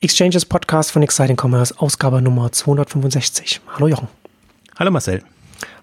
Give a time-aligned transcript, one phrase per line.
[0.00, 3.60] Exchanges Podcast von Exciting Commerce, Ausgabe Nummer 265.
[3.66, 4.06] Hallo Jochen.
[4.78, 5.24] Hallo Marcel.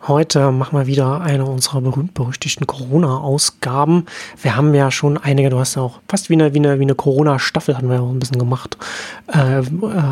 [0.08, 4.06] Heute machen wir wieder eine unserer berühmt-berüchtigten Corona-Ausgaben.
[4.40, 6.84] Wir haben ja schon einige, du hast ja auch fast wie eine, wie eine, wie
[6.84, 8.78] eine Corona-Staffel, hatten wir ja auch ein bisschen gemacht,
[9.34, 9.64] äh, äh,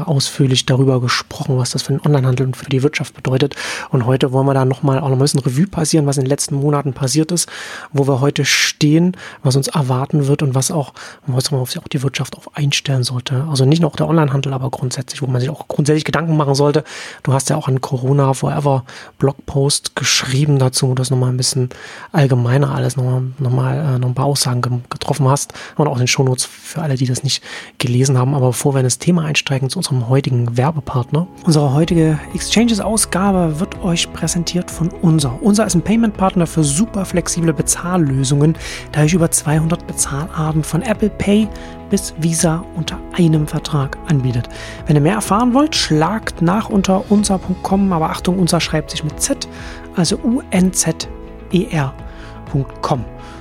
[0.05, 3.55] ausführlich darüber gesprochen, was das für den Onlinehandel und für die Wirtschaft bedeutet.
[3.91, 6.29] Und heute wollen wir da nochmal auch noch ein bisschen Revue passieren, was in den
[6.29, 7.47] letzten Monaten passiert ist,
[7.91, 10.93] wo wir heute stehen, was uns erwarten wird und was auch,
[11.27, 13.45] worauf sich auch die Wirtschaft auf einstellen sollte.
[13.47, 16.83] Also nicht nur der Onlinehandel, aber grundsätzlich, wo man sich auch grundsätzlich Gedanken machen sollte.
[17.21, 18.85] Du hast ja auch einen Corona Forever
[19.19, 21.69] Blogpost Post geschrieben dazu, dass nochmal ein bisschen
[22.11, 25.53] allgemeiner alles nochmal, nochmal äh, noch ein paar Aussagen getroffen hast.
[25.75, 27.43] Und auch den Shownotes für alle, die das nicht
[27.77, 28.33] gelesen haben.
[28.33, 31.27] Aber bevor wir in das Thema einsteigen zu unserem heutigen Werbepartner.
[31.43, 35.39] Unsere heutige Exchanges-Ausgabe wird euch präsentiert von Unser.
[35.43, 38.57] Unser ist ein Payment-Partner für super flexible Bezahllösungen,
[38.91, 41.47] da ich über 200 Bezahlarten von Apple Pay
[41.89, 44.49] bis Visa unter einem Vertrag anbietet.
[44.85, 49.19] Wenn ihr mehr erfahren wollt, schlagt nach unter unser.com, aber Achtung, unser schreibt sich mit
[49.21, 49.47] Z,
[49.95, 51.15] also unzer.com.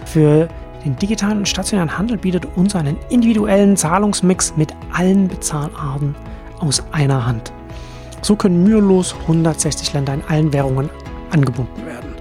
[0.05, 0.49] Für
[0.85, 6.15] den digitalen und stationären Handel bietet unser einen individuellen Zahlungsmix mit allen Bezahlarten
[6.61, 7.53] aus einer Hand.
[8.23, 10.91] So können mühelos 160 Länder in allen Währungen
[11.31, 12.12] angebunden werden.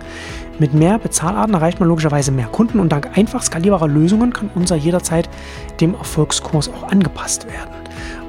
[0.62, 4.76] Mit mehr Bezahlarten erreicht man logischerweise mehr Kunden und dank einfach skalierbarer Lösungen kann unser
[4.76, 5.28] jederzeit
[5.80, 7.72] dem Erfolgskurs auch angepasst werden.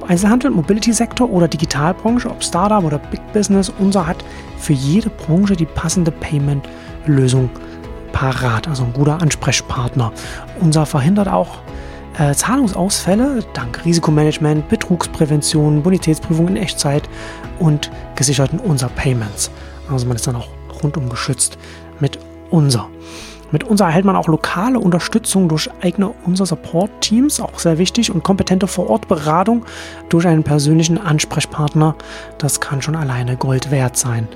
[0.01, 4.25] Ob Einzelhandel, Mobility-Sektor oder Digitalbranche, ob Startup oder Big Business, unser hat
[4.57, 7.51] für jede Branche die passende Payment-Lösung
[8.13, 10.11] parat, also ein guter Ansprechpartner.
[10.59, 11.59] Unser verhindert auch
[12.19, 17.11] äh, Zahlungsausfälle dank Risikomanagement, Betrugsprävention, Bonitätsprüfung in Echtzeit
[17.59, 19.51] und gesicherten unser Payments.
[19.91, 20.49] Also man ist dann auch
[20.83, 21.59] rundum geschützt
[22.03, 22.19] mit
[22.51, 22.91] unser.
[23.53, 28.25] Mit unser erhält man auch lokale Unterstützung durch eigene unser Support-Teams, auch sehr wichtig, und
[28.25, 29.67] kompetente Vor-Ort-Beratung
[30.09, 31.95] durch einen persönlichen Ansprechpartner.
[32.39, 34.27] Das kann schon alleine Gold wert sein.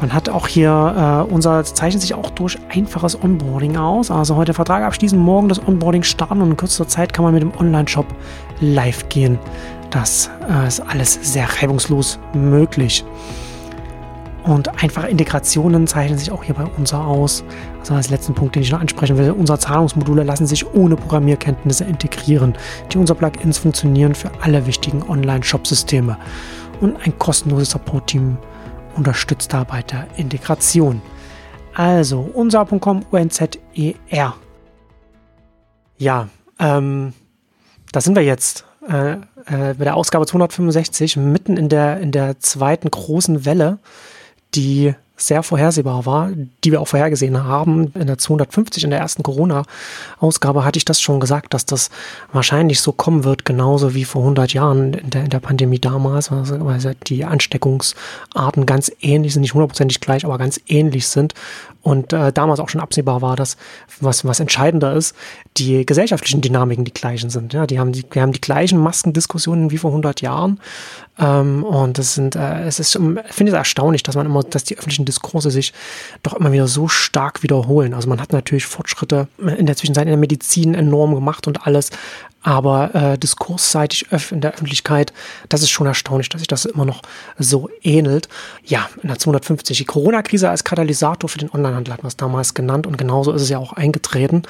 [0.00, 4.10] Man hat auch hier, äh, unser zeichnet sich auch durch einfaches Onboarding aus.
[4.10, 7.42] Also heute Vertrag abschließen, morgen das Onboarding starten und in kürzester Zeit kann man mit
[7.42, 8.06] dem Online-Shop
[8.60, 9.38] live gehen.
[9.90, 13.04] Das äh, ist alles sehr reibungslos möglich.
[14.46, 17.42] Und einfache Integrationen zeichnen sich auch hier bei unser aus.
[17.80, 21.82] Also als letzten Punkt, den ich noch ansprechen will, unsere Zahlungsmodule lassen sich ohne Programmierkenntnisse
[21.82, 22.56] integrieren.
[22.92, 26.16] Die unser Plugins funktionieren für alle wichtigen Online-Shop-Systeme.
[26.80, 28.36] Und ein kostenloses Support-Team
[28.96, 31.02] unterstützt dabei der Integration.
[31.74, 34.34] Also unser.com UNZER.
[35.98, 36.28] Ja,
[36.60, 37.12] ähm,
[37.90, 42.38] da sind wir jetzt äh, äh, bei der Ausgabe 265 mitten in der, in der
[42.38, 43.80] zweiten großen Welle
[44.54, 46.30] die sehr vorhersehbar war,
[46.62, 47.90] die wir auch vorhergesehen haben.
[47.94, 51.90] In der 250, in der ersten Corona-Ausgabe hatte ich das schon gesagt, dass das
[52.32, 56.30] wahrscheinlich so kommen wird, genauso wie vor 100 Jahren in der, in der Pandemie damals,
[56.30, 61.32] weil die Ansteckungsarten ganz ähnlich sind, nicht hundertprozentig gleich, aber ganz ähnlich sind.
[61.86, 63.56] Und äh, damals auch schon absehbar war, dass
[64.00, 65.14] was, was entscheidender ist,
[65.56, 67.52] die gesellschaftlichen Dynamiken die gleichen sind.
[67.52, 70.58] Ja, die haben die, wir haben die gleichen Maskendiskussionen wie vor 100 Jahren.
[71.16, 74.64] Ähm, und das sind, äh, es ist, ich finde es erstaunlich, dass man immer, dass
[74.64, 75.72] die öffentlichen Diskurse sich
[76.24, 77.94] doch immer wieder so stark wiederholen.
[77.94, 81.90] Also man hat natürlich Fortschritte in der Zwischenzeit in der Medizin enorm gemacht und alles,
[82.46, 85.12] aber äh, diskursseitig in der Öffentlichkeit,
[85.48, 87.02] das ist schon erstaunlich, dass sich das immer noch
[87.38, 88.28] so ähnelt.
[88.64, 89.76] Ja, in der 250.
[89.76, 93.42] Die Corona-Krise als Katalysator für den Onlinehandel hat man es damals genannt und genauso ist
[93.42, 94.42] es ja auch eingetreten.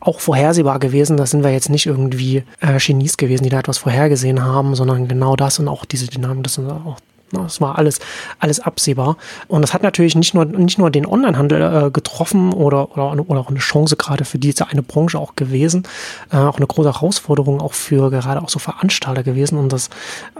[0.00, 3.78] Auch vorhersehbar gewesen, das sind wir jetzt nicht irgendwie äh, Genies gewesen, die da etwas
[3.78, 6.98] vorhergesehen haben, sondern genau das und auch diese Dynamik, das sind auch
[7.34, 8.00] das war alles,
[8.38, 9.16] alles absehbar.
[9.48, 13.40] Und das hat natürlich nicht nur, nicht nur den Onlinehandel äh, getroffen oder, oder, oder
[13.40, 15.84] auch eine Chance gerade für diese eine Branche auch gewesen,
[16.32, 19.58] äh, auch eine große Herausforderung auch für gerade auch so Veranstalter gewesen.
[19.58, 19.88] Und das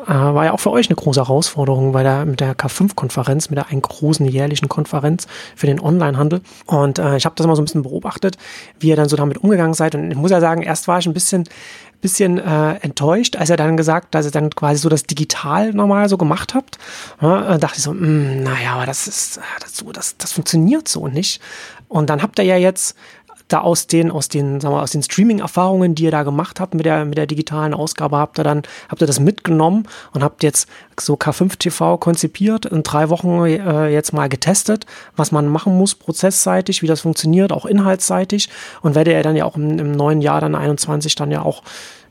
[0.06, 3.56] äh, war ja auch für euch eine große Herausforderung bei der, mit der K5-Konferenz, mit
[3.56, 5.26] der einen großen jährlichen Konferenz
[5.56, 6.40] für den Onlinehandel.
[6.66, 8.36] Und äh, ich habe das mal so ein bisschen beobachtet,
[8.80, 9.94] wie ihr dann so damit umgegangen seid.
[9.94, 11.44] Und ich muss ja sagen, erst war ich ein bisschen
[12.04, 16.10] bisschen äh, enttäuscht, als er dann gesagt, dass ihr dann quasi so das digital normal
[16.10, 16.78] so gemacht habt.
[17.22, 21.08] Ja, dachte ich so, mh, hm, naja, aber das ist, das, das, das funktioniert so
[21.08, 21.40] nicht.
[21.88, 22.94] Und dann habt ihr ja jetzt
[23.48, 26.74] da aus den, aus den, sagen wir, aus den Streaming-Erfahrungen, die ihr da gemacht habt
[26.74, 30.42] mit der, mit der digitalen Ausgabe, habt ihr dann, habt ihr das mitgenommen und habt
[30.42, 30.68] jetzt
[30.98, 34.86] so K5 TV konzipiert, in drei Wochen äh, jetzt mal getestet,
[35.16, 38.48] was man machen muss, prozessseitig, wie das funktioniert, auch inhaltsseitig
[38.82, 41.62] und werdet ihr dann ja auch im, im neuen Jahr dann 21 dann ja auch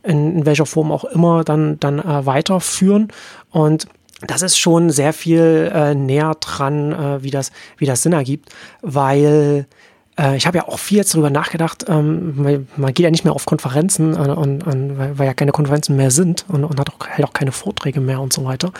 [0.03, 3.07] in, in welcher Form auch immer dann, dann äh, weiterführen.
[3.51, 3.87] Und
[4.21, 8.49] das ist schon sehr viel äh, näher dran, äh, wie, das, wie das Sinn ergibt,
[8.81, 9.65] weil
[10.17, 13.33] Äh, ich habe ja auch viel jetzt darüber nachgedacht, ähm, man geht ja nicht mehr
[13.33, 16.89] auf Konferenzen, äh, und, und, weil, weil, ja keine Konferenzen mehr sind und, und hat
[16.89, 18.71] auch, hält auch keine Vorträge mehr und so weiter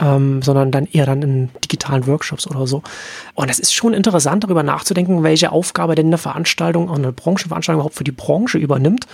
[0.00, 2.82] ähm, sondern dann eher dann in digitalen Workshops oder so.
[3.34, 7.96] Und es ist schon interessant, darüber nachzudenken, welche Aufgabe denn eine Veranstaltung, eine Branchenveranstaltung überhaupt
[7.96, 9.06] für die Branche übernimmt.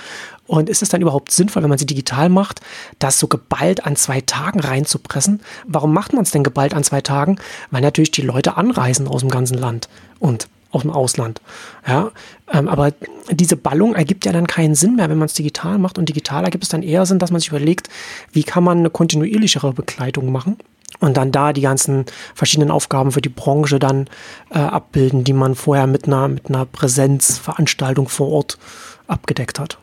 [0.47, 2.61] Und ist es dann überhaupt sinnvoll, wenn man sie digital macht,
[3.01, 5.41] das so geballt an zwei Tagen reinzupressen?
[5.67, 7.39] Warum macht man es denn geballt an zwei Tagen?
[7.73, 9.89] Weil natürlich die Leute anreisen aus dem ganzen Land.
[10.21, 11.41] Und aus dem Ausland.
[11.87, 12.11] Ja,
[12.53, 12.93] ähm, aber
[13.31, 15.99] diese Ballung ergibt ja dann keinen Sinn mehr, wenn man es digital macht.
[15.99, 17.89] Und digital ergibt es dann eher Sinn, dass man sich überlegt,
[18.33, 20.59] wie kann man eine kontinuierlichere Begleitung machen
[21.01, 24.09] und dann da die ganzen verschiedenen Aufgaben für die Branche dann
[24.51, 28.59] äh, abbilden, die man vorher mit einer, mit einer Präsenzveranstaltung vor Ort
[29.07, 29.79] abgedeckt hat.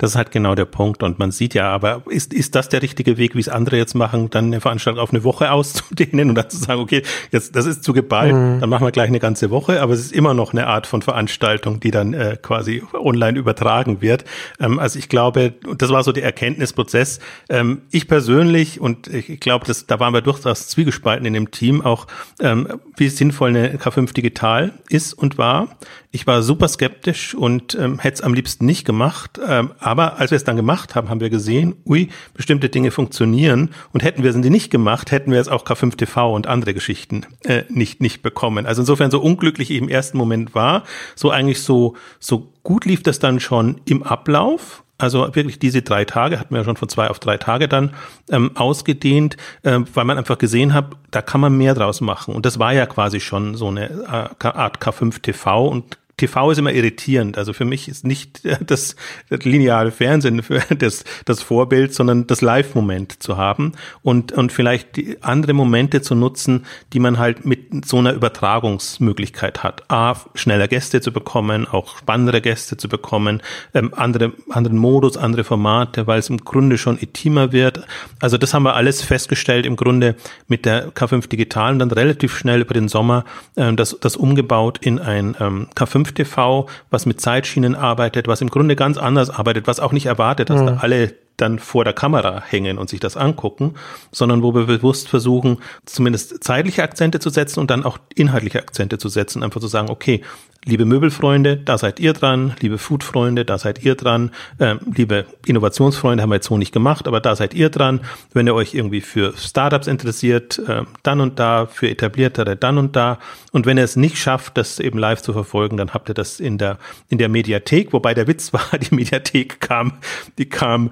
[0.00, 1.02] Das ist halt genau der Punkt.
[1.02, 3.94] Und man sieht ja, aber ist, ist das der richtige Weg, wie es andere jetzt
[3.94, 7.66] machen, dann eine Veranstaltung auf eine Woche auszudehnen und dann zu sagen, okay, jetzt das
[7.66, 8.60] ist zu geballt, mhm.
[8.60, 11.02] dann machen wir gleich eine ganze Woche, aber es ist immer noch eine Art von
[11.02, 14.24] Veranstaltung, die dann äh, quasi online übertragen wird.
[14.58, 17.20] Ähm, also ich glaube, das war so der Erkenntnisprozess.
[17.50, 21.82] Ähm, ich persönlich und ich glaube, das, da waren wir durchaus zwiegespalten in dem Team
[21.82, 22.06] auch,
[22.40, 25.68] ähm, wie sinnvoll eine K5 digital ist und war.
[26.12, 29.38] Ich war super skeptisch und ähm, hätte es am liebsten nicht gemacht.
[29.46, 33.70] Ähm, aber als wir es dann gemacht haben, haben wir gesehen, ui, bestimmte Dinge funktionieren.
[33.92, 37.26] Und hätten wir sie nicht gemacht, hätten wir jetzt auch K5 TV und andere Geschichten
[37.42, 38.66] äh, nicht, nicht bekommen.
[38.66, 40.84] Also insofern, so unglücklich ich im ersten Moment war,
[41.16, 44.84] so eigentlich so, so gut lief das dann schon im Ablauf.
[44.96, 47.92] Also wirklich diese drei Tage hatten wir ja schon von zwei auf drei Tage dann
[48.30, 52.32] ähm, ausgedehnt, äh, weil man einfach gesehen hat, da kann man mehr draus machen.
[52.32, 56.58] Und das war ja quasi schon so eine äh, Art K5 TV und TV ist
[56.58, 57.38] immer irritierend.
[57.38, 58.94] Also für mich ist nicht das,
[59.28, 60.42] das lineare Fernsehen
[60.78, 63.72] das, das Vorbild, sondern das Live-Moment zu haben
[64.02, 69.90] und, und vielleicht andere Momente zu nutzen, die man halt mit so einer Übertragungsmöglichkeit hat.
[69.90, 73.42] A, schneller Gäste zu bekommen, auch spannendere Gäste zu bekommen,
[73.74, 77.86] ähm, andere, anderen Modus, andere Formate, weil es im Grunde schon intimer wird.
[78.20, 80.16] Also das haben wir alles festgestellt im Grunde
[80.48, 83.24] mit der K5 Digital und dann relativ schnell über den Sommer
[83.56, 88.50] ähm, das, das umgebaut in ein ähm, K5 TV, was mit Zeitschienen arbeitet, was im
[88.50, 90.66] Grunde ganz anders arbeitet, was auch nicht erwartet, dass mhm.
[90.66, 93.74] da alle dann vor der Kamera hängen und sich das angucken,
[94.12, 98.98] sondern wo wir bewusst versuchen, zumindest zeitliche Akzente zu setzen und dann auch inhaltliche Akzente
[98.98, 100.22] zu setzen, einfach zu sagen, okay,
[100.64, 106.22] liebe Möbelfreunde, da seid ihr dran, liebe Foodfreunde, da seid ihr dran, äh, liebe Innovationsfreunde,
[106.22, 108.00] haben wir jetzt so nicht gemacht, aber da seid ihr dran.
[108.32, 112.94] Wenn ihr euch irgendwie für Startups interessiert, äh, dann und da, für etabliertere, dann und
[112.94, 113.18] da.
[113.52, 116.40] Und wenn ihr es nicht schafft, das eben live zu verfolgen, dann habt ihr das
[116.40, 116.78] in der,
[117.08, 119.94] in der Mediathek, wobei der Witz war, die Mediathek kam,
[120.36, 120.90] die kam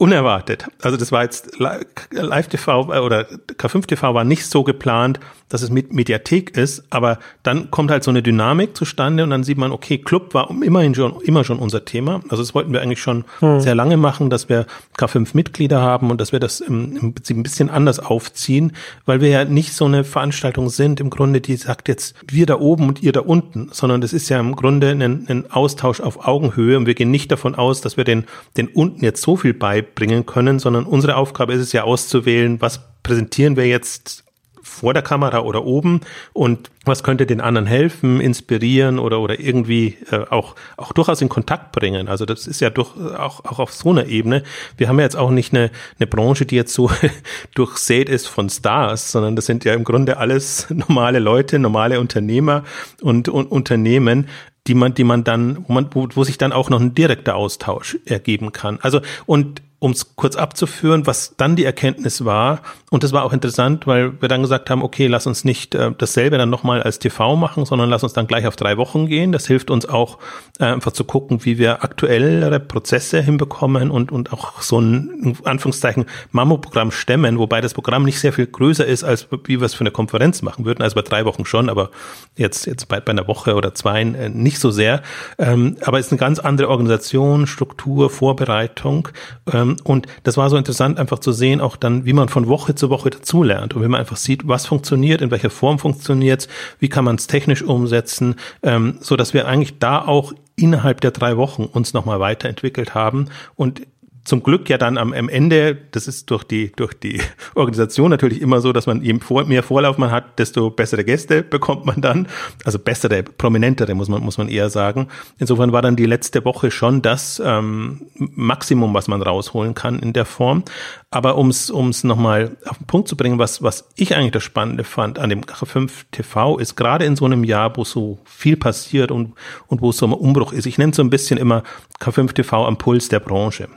[0.00, 0.66] unerwartet.
[0.80, 3.26] Also das war jetzt Live-TV äh, oder
[3.58, 5.20] K5-TV war nicht so geplant,
[5.50, 9.44] dass es mit Mediathek ist, aber dann kommt halt so eine Dynamik zustande und dann
[9.44, 12.22] sieht man, okay, Club war immerhin schon, immer schon unser Thema.
[12.30, 13.60] Also das wollten wir eigentlich schon hm.
[13.60, 14.64] sehr lange machen, dass wir
[14.96, 18.72] K5-Mitglieder haben und dass wir das im, im Prinzip ein bisschen anders aufziehen,
[19.04, 22.58] weil wir ja nicht so eine Veranstaltung sind, im Grunde, die sagt jetzt wir da
[22.58, 26.26] oben und ihr da unten, sondern das ist ja im Grunde ein, ein Austausch auf
[26.26, 28.24] Augenhöhe und wir gehen nicht davon aus, dass wir den,
[28.56, 29.52] den unten jetzt so viel
[29.90, 34.24] beibringen können, sondern unsere Aufgabe ist es ja auszuwählen, was präsentieren wir jetzt
[34.62, 36.00] vor der Kamera oder oben
[36.32, 41.28] und was könnte den anderen helfen, inspirieren oder oder irgendwie äh, auch auch durchaus in
[41.28, 42.08] Kontakt bringen.
[42.08, 44.42] Also das ist ja durch, auch auch auf so einer Ebene.
[44.76, 46.90] Wir haben ja jetzt auch nicht eine eine Branche, die jetzt so
[47.54, 52.64] durchsät ist von Stars, sondern das sind ja im Grunde alles normale Leute, normale Unternehmer
[53.02, 54.28] und, und Unternehmen,
[54.66, 57.34] die man, die man dann, wo man, wo, wo sich dann auch noch ein direkter
[57.34, 58.78] Austausch ergeben kann.
[58.82, 63.32] Also und um es kurz abzuführen, was dann die Erkenntnis war, und das war auch
[63.32, 66.98] interessant, weil wir dann gesagt haben, okay, lass uns nicht äh, dasselbe dann nochmal als
[66.98, 69.30] TV machen, sondern lass uns dann gleich auf drei Wochen gehen.
[69.30, 70.18] Das hilft uns auch
[70.58, 75.46] äh, einfach zu gucken, wie wir aktuellere Prozesse hinbekommen und, und auch so ein, in
[75.46, 79.74] Anführungszeichen, Mammoprogramm stemmen, wobei das Programm nicht sehr viel größer ist, als wie wir es
[79.74, 80.82] für eine Konferenz machen würden.
[80.82, 81.90] Also bei drei Wochen schon, aber
[82.34, 85.02] jetzt, jetzt bei, bei einer Woche oder zwei äh, nicht so sehr.
[85.38, 89.06] Ähm, aber es ist eine ganz andere Organisation, Struktur, Vorbereitung.
[89.52, 92.74] Ähm, und das war so interessant, einfach zu sehen, auch dann, wie man von Woche
[92.74, 93.74] zu Woche dazulernt.
[93.74, 96.48] Und wie man einfach sieht, was funktioniert, in welcher Form funktioniert
[96.78, 101.10] wie kann man es technisch umsetzen, ähm, so dass wir eigentlich da auch innerhalb der
[101.10, 103.28] drei Wochen uns nochmal weiterentwickelt haben.
[103.56, 103.82] Und
[104.30, 107.20] zum Glück ja dann am, am Ende, das ist durch die, durch die
[107.56, 111.84] Organisation natürlich immer so, dass man je mehr Vorlauf man hat, desto bessere Gäste bekommt
[111.84, 112.28] man dann.
[112.64, 115.08] Also bessere, prominentere, muss man, muss man eher sagen.
[115.38, 120.12] Insofern war dann die letzte Woche schon das ähm, Maximum, was man rausholen kann in
[120.12, 120.62] der Form.
[121.12, 124.84] Aber um es nochmal auf den Punkt zu bringen, was, was ich eigentlich das Spannende
[124.84, 129.10] fand an dem K5 TV ist, gerade in so einem Jahr, wo so viel passiert
[129.10, 129.34] und,
[129.66, 131.64] und wo so ein Umbruch ist, ich nenne es so ein bisschen immer
[132.00, 133.68] K5 TV am Puls der Branche,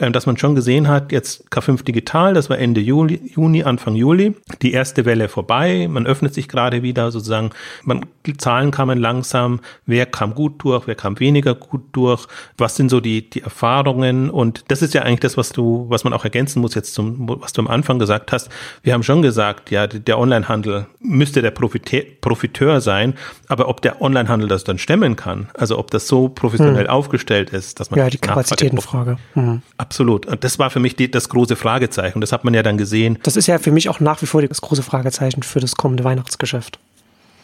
[0.00, 3.94] ähm, dass man schon gesehen hat, jetzt K5 Digital, das war Ende Juli, Juni, Anfang
[3.94, 7.52] Juli, die erste Welle vorbei, man öffnet sich gerade wieder sozusagen,
[7.84, 12.26] man, die Zahlen kamen langsam, wer kam gut durch, wer kam weniger gut durch,
[12.58, 14.28] was sind so die, die Erfahrungen?
[14.28, 17.28] Und das ist ja eigentlich das, was du, was man auch ergänzen muss jetzt zum,
[17.40, 18.48] was du am Anfang gesagt hast.
[18.82, 23.14] Wir haben schon gesagt, ja, der Onlinehandel müsste der Profite Profiteur sein,
[23.48, 26.90] aber ob der Onlinehandel das dann stemmen kann, also ob das so professionell hm.
[26.90, 29.16] aufgestellt ist, dass man ja die Kapazitätenfrage.
[29.34, 29.62] Mhm.
[29.78, 30.26] Absolut.
[30.26, 32.20] Und das war für mich die, das große Fragezeichen.
[32.20, 33.18] Das hat man ja dann gesehen.
[33.22, 36.04] Das ist ja für mich auch nach wie vor das große Fragezeichen für das kommende
[36.04, 36.78] Weihnachtsgeschäft.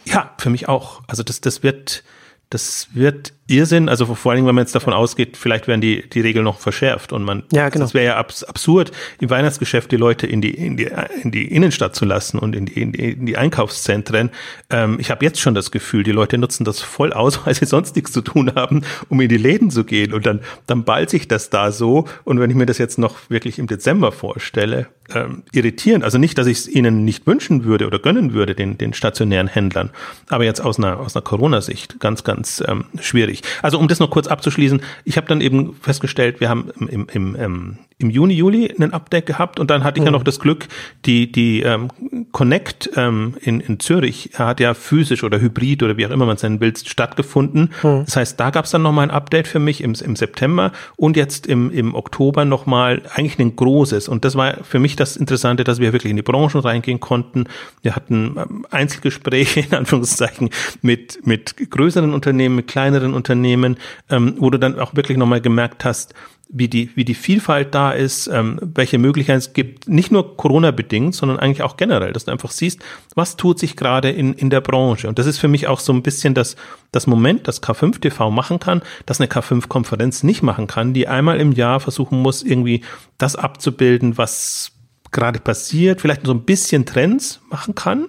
[0.05, 1.01] Ja, für mich auch.
[1.07, 2.03] Also das, das wird,
[2.49, 6.07] das wird Irrsinn, also vor allen Dingen, wenn man jetzt davon ausgeht, vielleicht werden die,
[6.09, 7.85] die Regeln noch verschärft und man, ja, genau.
[7.85, 10.89] das wäre ja abs absurd, im Weihnachtsgeschäft die Leute in die, in die,
[11.23, 14.31] in die Innenstadt zu lassen und in die, in die, in die Einkaufszentren.
[14.69, 17.65] Ähm, ich habe jetzt schon das Gefühl, die Leute nutzen das voll aus, weil sie
[17.65, 21.09] sonst nichts zu tun haben, um in die Läden zu gehen und dann, dann ballt
[21.09, 24.87] sich das da so und wenn ich mir das jetzt noch wirklich im Dezember vorstelle,
[25.13, 26.03] ähm, irritieren.
[26.03, 29.47] Also nicht, dass ich es ihnen nicht wünschen würde oder gönnen würde, den, den stationären
[29.47, 29.89] Händlern,
[30.27, 33.38] aber jetzt aus einer, aus einer Corona-Sicht ganz, ganz ähm, schwierig schwierig.
[33.61, 37.07] Also um das noch kurz abzuschließen, ich habe dann eben festgestellt, wir haben im, im,
[37.11, 40.39] im, ähm, im Juni, Juli einen Update gehabt und dann hatte ich ja noch das
[40.39, 40.67] Glück,
[41.05, 41.89] die, die ähm,
[42.31, 46.37] Connect ähm, in, in Zürich hat ja physisch oder hybrid oder wie auch immer man
[46.37, 47.73] es nennen will, stattgefunden.
[47.83, 48.05] Mhm.
[48.05, 51.17] Das heißt, da gab es dann nochmal ein Update für mich im, im September und
[51.17, 54.07] jetzt im, im Oktober nochmal eigentlich ein großes.
[54.07, 57.45] Und das war für mich das Interessante, dass wir wirklich in die Branchen reingehen konnten.
[57.81, 60.51] Wir hatten ähm, Einzelgespräche, in Anführungszeichen,
[60.81, 63.75] mit, mit größeren Unternehmen, mit kleineren Unternehmen,
[64.09, 66.13] ähm, wo du dann auch wirklich nochmal gemerkt hast,
[66.51, 71.13] wie die, wie die Vielfalt da ist, ähm, welche Möglichkeiten es gibt, nicht nur Corona-bedingt,
[71.13, 72.81] sondern eigentlich auch generell, dass du einfach siehst,
[73.13, 75.07] was tut sich gerade in, in der Branche.
[75.07, 76.55] Und das ist für mich auch so ein bisschen das,
[76.91, 81.39] das Moment, das K5 TV machen kann, dass eine K5-Konferenz nicht machen kann, die einmal
[81.39, 82.83] im Jahr versuchen muss, irgendwie
[83.19, 84.71] das abzubilden, was
[85.11, 88.07] gerade passiert, vielleicht so ein bisschen Trends machen kann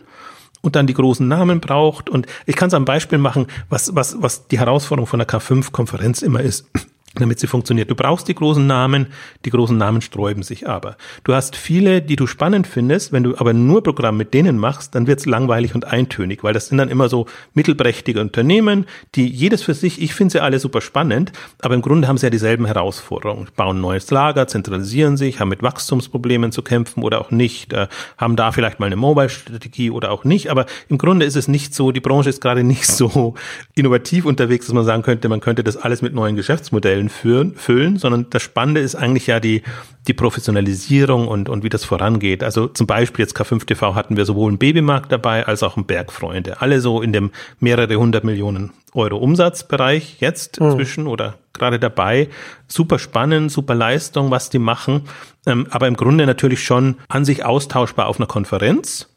[0.63, 2.09] und dann die großen Namen braucht.
[2.09, 6.23] Und ich kann es am Beispiel machen, was, was, was die Herausforderung von der K5-Konferenz
[6.23, 6.67] immer ist
[7.15, 7.91] damit sie funktioniert.
[7.91, 9.09] Du brauchst die großen Namen,
[9.45, 10.97] die großen Namen sträuben sich aber.
[11.25, 14.95] Du hast viele, die du spannend findest, wenn du aber nur Programm mit denen machst,
[14.95, 18.87] dann wird's langweilig und eintönig, weil das sind dann immer so mittelprächtige Unternehmen,
[19.17, 22.27] die jedes für sich, ich finde sie alle super spannend, aber im Grunde haben sie
[22.27, 23.49] ja dieselben Herausforderungen.
[23.57, 27.89] Bauen neues Lager, zentralisieren sich, haben mit Wachstumsproblemen zu kämpfen oder auch nicht, äh,
[28.19, 31.75] haben da vielleicht mal eine Mobile-Strategie oder auch nicht, aber im Grunde ist es nicht
[31.75, 33.35] so, die Branche ist gerade nicht so
[33.75, 37.55] innovativ unterwegs, dass man sagen könnte, man könnte das alles mit neuen Geschäftsmodellen Stellen führen,
[37.55, 39.63] füllen, sondern das Spannende ist eigentlich ja die,
[40.07, 42.43] die Professionalisierung und, und wie das vorangeht.
[42.43, 45.87] Also zum Beispiel jetzt K5 TV hatten wir sowohl einen Babymarkt dabei als auch einen
[45.87, 46.61] Bergfreunde.
[46.61, 50.67] Alle so in dem mehrere hundert Millionen Euro Umsatzbereich jetzt mhm.
[50.67, 52.29] inzwischen oder gerade dabei.
[52.67, 55.03] Super spannend, super Leistung, was die machen.
[55.47, 59.10] Ähm, aber im Grunde natürlich schon an sich austauschbar auf einer Konferenz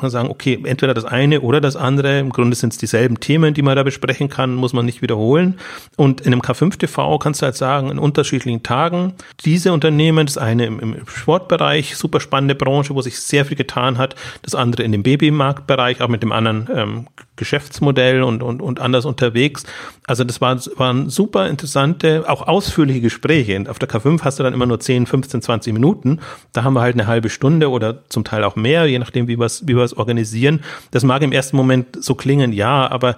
[0.00, 2.18] man sagen, okay, entweder das eine oder das andere.
[2.18, 5.58] Im Grunde sind es dieselben Themen, die man da besprechen kann, muss man nicht wiederholen.
[5.96, 10.38] Und in einem K5 TV kannst du halt sagen, in unterschiedlichen Tagen, diese Unternehmen, das
[10.38, 14.82] eine im, im Sportbereich, super spannende Branche, wo sich sehr viel getan hat, das andere
[14.82, 17.06] in dem Babymarktbereich, auch mit dem anderen ähm,
[17.36, 19.64] Geschäftsmodell und, und, und anders unterwegs.
[20.06, 23.56] Also das war, waren super interessante, auch ausführliche Gespräche.
[23.56, 26.20] Und auf der K5 hast du dann immer nur 10, 15, 20 Minuten.
[26.52, 29.38] Da haben wir halt eine halbe Stunde oder zum Teil auch mehr, je nachdem, wie
[29.38, 30.60] wir es wie wir's organisieren.
[30.90, 33.16] Das mag im ersten Moment so klingen, ja, aber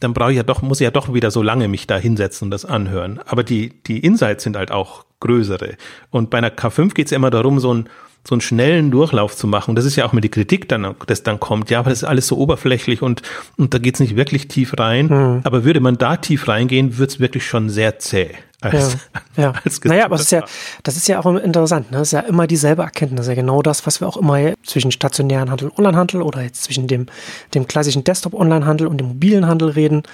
[0.00, 2.46] dann brauche ich ja doch, muss ich ja doch wieder so lange mich da hinsetzen
[2.46, 3.20] und das anhören.
[3.24, 5.76] Aber die, die Insights sind halt auch größere.
[6.10, 7.88] Und bei einer K5 geht es ja immer darum, so ein
[8.26, 9.74] so einen schnellen Durchlauf zu machen.
[9.74, 11.70] Das ist ja auch mit die Kritik, dann, das dann kommt.
[11.70, 13.22] Ja, aber das ist alles so oberflächlich und,
[13.56, 15.06] und da geht's nicht wirklich tief rein.
[15.06, 15.40] Mhm.
[15.44, 18.30] Aber würde man da tief reingehen, wird's wirklich schon sehr zäh.
[18.60, 18.96] Als,
[19.36, 19.52] ja, ja.
[19.64, 20.44] Als naja, aber das ist ja,
[20.84, 21.90] das ist ja auch interessant.
[21.90, 21.98] Ne?
[21.98, 23.26] Das ist ja immer dieselbe Erkenntnis.
[23.26, 26.86] Ja genau das, was wir auch immer zwischen stationären Handel und Onlinehandel oder jetzt zwischen
[26.86, 27.06] dem,
[27.54, 30.04] dem klassischen Desktop-Onlinehandel und dem mobilen Handel reden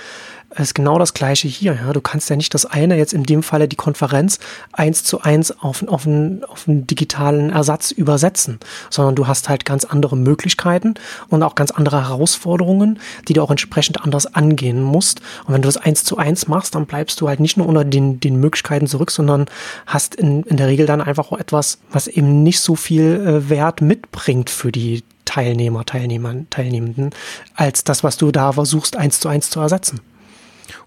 [0.56, 1.74] ist genau das Gleiche hier.
[1.74, 1.92] Ja?
[1.92, 4.38] Du kannst ja nicht das eine, jetzt in dem Falle die Konferenz,
[4.72, 8.58] eins zu eins auf, auf, einen, auf einen digitalen Ersatz übersetzen,
[8.90, 10.94] sondern du hast halt ganz andere Möglichkeiten
[11.28, 15.20] und auch ganz andere Herausforderungen, die du auch entsprechend anders angehen musst.
[15.46, 17.84] Und wenn du das eins zu eins machst, dann bleibst du halt nicht nur unter
[17.84, 19.46] den, den Möglichkeiten zurück, sondern
[19.86, 23.50] hast in, in der Regel dann einfach auch etwas, was eben nicht so viel äh,
[23.50, 27.10] Wert mitbringt für die Teilnehmer, Teilnehmer, Teilnehmenden,
[27.54, 30.00] als das, was du da versuchst, eins zu eins zu ersetzen.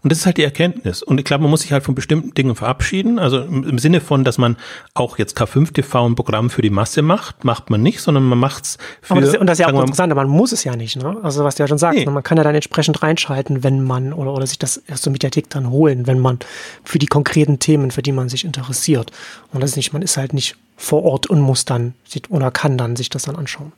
[0.01, 1.03] Und das ist halt die Erkenntnis.
[1.03, 3.19] Und ich glaube, man muss sich halt von bestimmten Dingen verabschieden.
[3.19, 4.57] Also im, im Sinne von, dass man
[4.93, 8.37] auch jetzt K5 TV ein Programm für die Masse macht, macht man nicht, sondern man
[8.37, 9.19] macht's für.
[9.19, 11.17] Das, und das ist ja auch interessant, man muss es ja nicht, ne?
[11.23, 12.05] Also was du ja schon sagst, nee.
[12.05, 12.11] Ne?
[12.11, 15.49] man kann ja dann entsprechend reinschalten, wenn man oder, oder sich das erst zur Mediathek
[15.49, 16.39] dann holen, wenn man
[16.83, 19.11] für die konkreten Themen, für die man sich interessiert.
[19.51, 21.93] Und das ist nicht, man ist halt nicht vor Ort und muss dann
[22.29, 23.71] oder kann dann sich das dann anschauen.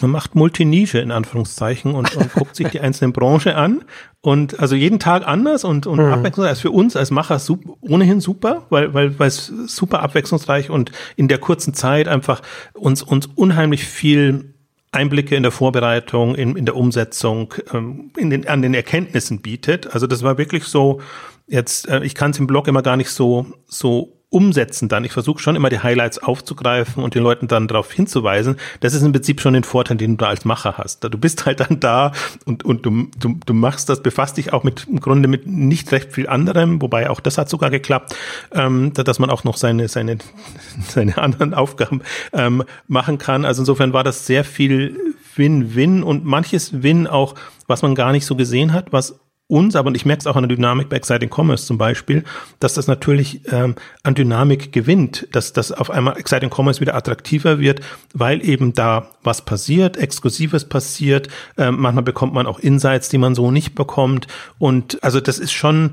[0.00, 3.84] Man macht Multinische in Anführungszeichen und, und guckt sich die einzelnen Branche an
[4.20, 6.12] und also jeden Tag anders und, und mhm.
[6.12, 6.52] abwechslungsreich.
[6.52, 10.92] Ist für uns als Macher super, ohnehin super, weil, weil, weil es super abwechslungsreich und
[11.16, 14.54] in der kurzen Zeit einfach uns, uns unheimlich viel
[14.94, 19.92] Einblicke in der Vorbereitung, in, in der Umsetzung, ähm, in den, an den Erkenntnissen bietet.
[19.92, 21.00] Also das war wirklich so,
[21.46, 25.04] jetzt, äh, ich kann es im Blog immer gar nicht so, so umsetzen dann.
[25.04, 28.56] Ich versuche schon immer die Highlights aufzugreifen und den Leuten dann darauf hinzuweisen.
[28.80, 31.04] Das ist im Prinzip schon den Vorteil, den du da als Macher hast.
[31.04, 32.12] Du bist halt dann da
[32.44, 35.92] und, und du, du, du machst das, befasst dich auch mit im Grunde mit nicht
[35.92, 38.16] recht viel anderem, wobei auch das hat sogar geklappt,
[38.52, 40.18] ähm, dass man auch noch seine, seine,
[40.88, 42.02] seine anderen Aufgaben
[42.32, 43.44] ähm, machen kann.
[43.44, 47.34] Also insofern war das sehr viel Win-Win und manches Win auch,
[47.66, 50.36] was man gar nicht so gesehen hat, was uns, aber und ich merke es auch
[50.36, 52.24] an der Dynamik bei Exciting Commerce zum Beispiel,
[52.60, 57.58] dass das natürlich ähm, an Dynamik gewinnt, dass das auf einmal Exciting Commerce wieder attraktiver
[57.58, 57.80] wird,
[58.14, 63.34] weil eben da was passiert, Exklusives passiert, ähm, manchmal bekommt man auch Insights, die man
[63.34, 64.26] so nicht bekommt.
[64.58, 65.92] Und also das ist schon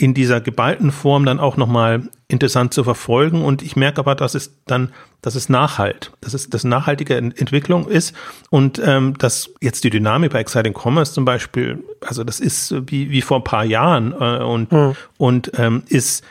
[0.00, 3.44] in dieser geballten Form dann auch nochmal interessant zu verfolgen.
[3.44, 7.86] Und ich merke aber, dass es dann, dass es nachhalt, dass es das nachhaltige Entwicklung
[7.86, 8.14] ist
[8.48, 13.10] und ähm, dass jetzt die Dynamik bei Exciting Commerce zum Beispiel, also das ist wie,
[13.10, 14.96] wie vor ein paar Jahren äh, und, mhm.
[15.18, 16.24] und ähm, ist,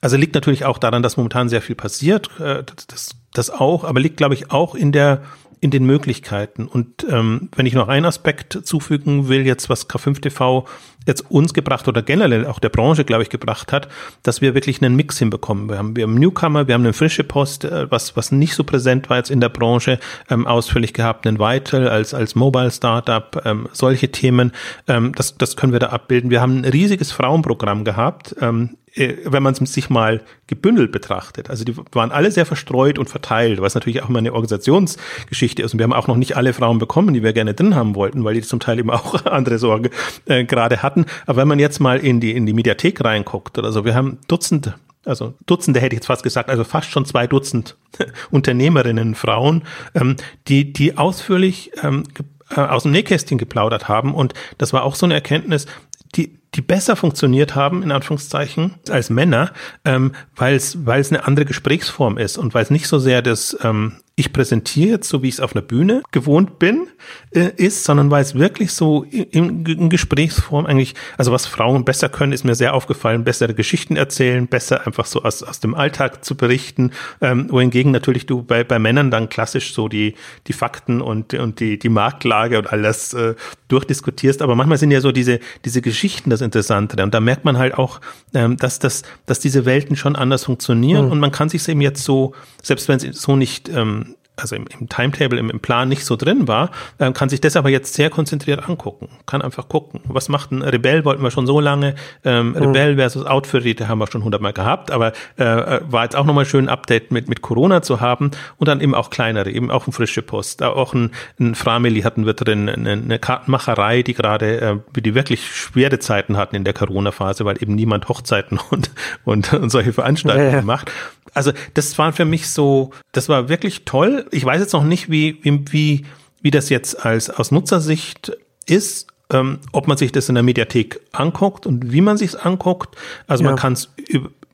[0.00, 3.98] also liegt natürlich auch daran, dass momentan sehr viel passiert, äh, das, das auch, aber
[3.98, 5.22] liegt, glaube ich, auch in der
[5.60, 6.66] in den Möglichkeiten.
[6.66, 10.66] Und ähm, wenn ich noch einen Aspekt zufügen will, jetzt was K5TV
[11.06, 13.88] jetzt uns gebracht oder generell auch der Branche, glaube ich, gebracht hat,
[14.22, 15.68] dass wir wirklich einen Mix hinbekommen.
[15.68, 18.62] Wir haben, wir haben Newcomer, wir haben eine frische Post, äh, was, was nicht so
[18.62, 19.98] präsent war jetzt in der Branche,
[20.28, 24.52] ähm, ausführlich gehabt, einen Vital als, als Mobile Startup, ähm, solche Themen,
[24.86, 26.30] ähm, das, das können wir da abbilden.
[26.30, 28.87] Wir haben ein riesiges Frauenprogramm gehabt, ähm, äh,
[29.24, 31.50] wenn man es sich mal gebündelt betrachtet.
[31.50, 35.72] Also die waren alle sehr verstreut und verteilt, was natürlich auch immer eine Organisationsgeschichte ist.
[35.72, 38.24] Und wir haben auch noch nicht alle Frauen bekommen, die wir gerne drin haben wollten,
[38.24, 39.90] weil die zum Teil eben auch andere Sorge
[40.26, 41.06] äh, gerade hatten.
[41.26, 44.18] Aber wenn man jetzt mal in die, in die Mediathek reinguckt oder so, wir haben
[44.28, 47.76] Dutzende also Dutzende hätte ich jetzt fast gesagt, also fast schon zwei Dutzend
[48.30, 49.62] Unternehmerinnen, Frauen,
[49.94, 50.16] ähm,
[50.48, 52.04] die, die ausführlich ähm,
[52.50, 54.14] äh, aus dem Nähkästchen geplaudert haben.
[54.14, 55.66] Und das war auch so eine Erkenntnis,
[56.14, 59.52] die, die besser funktioniert haben, in Anführungszeichen, als Männer,
[59.84, 64.00] ähm, weil es eine andere Gesprächsform ist und weil es nicht so sehr das ähm,
[64.18, 66.88] ich präsentiere jetzt, so wie ich es auf einer Bühne gewohnt bin,
[67.30, 72.08] äh, ist, sondern weil es wirklich so in, in, Gesprächsform eigentlich, also was Frauen besser
[72.08, 76.24] können, ist mir sehr aufgefallen, bessere Geschichten erzählen, besser einfach so aus, aus dem Alltag
[76.24, 80.14] zu berichten, ähm, wohingegen natürlich du bei, bei Männern dann klassisch so die,
[80.48, 83.36] die Fakten und, und die, die Marktlage und alles äh,
[83.68, 87.56] durchdiskutierst, aber manchmal sind ja so diese, diese Geschichten das Interessante und da merkt man
[87.56, 88.00] halt auch,
[88.34, 91.06] ähm, dass, dass, dass diese Welten schon anders funktionieren.
[91.06, 91.12] Mhm.
[91.12, 94.07] und man kann sich eben jetzt so, selbst wenn es so nicht ähm,
[94.38, 97.56] also im, im Timetable, im, im, Plan nicht so drin war, äh, kann sich das
[97.56, 99.08] aber jetzt sehr konzentriert angucken.
[99.26, 100.00] Kann einfach gucken.
[100.04, 101.04] Was macht ein Rebell?
[101.04, 101.94] Wollten wir schon so lange.
[102.24, 102.56] Ähm, mhm.
[102.56, 106.44] Rebell versus Outfit, haben wir schon hundertmal gehabt, aber äh, äh, war jetzt auch nochmal
[106.44, 109.86] schön ein Update mit, mit Corona zu haben und dann eben auch kleinere, eben auch
[109.86, 110.62] ein frische Post.
[110.62, 115.46] Auch ein, ein Frameli hatten wir drin, eine, eine Kartenmacherei, die gerade, äh, die wirklich
[115.46, 118.90] schwere Zeiten hatten in der Corona-Phase, weil eben niemand Hochzeiten und,
[119.24, 120.62] und, und solche Veranstaltungen ja, ja.
[120.62, 120.90] macht.
[121.34, 124.26] Also das war für mich so, das war wirklich toll.
[124.30, 126.04] Ich weiß jetzt noch nicht, wie, wie,
[126.42, 128.32] wie, das jetzt als aus Nutzersicht
[128.66, 132.36] ist, ähm, ob man sich das in der Mediathek anguckt und wie man sich es
[132.36, 132.96] anguckt.
[133.26, 133.50] Also ja.
[133.50, 133.90] man kann es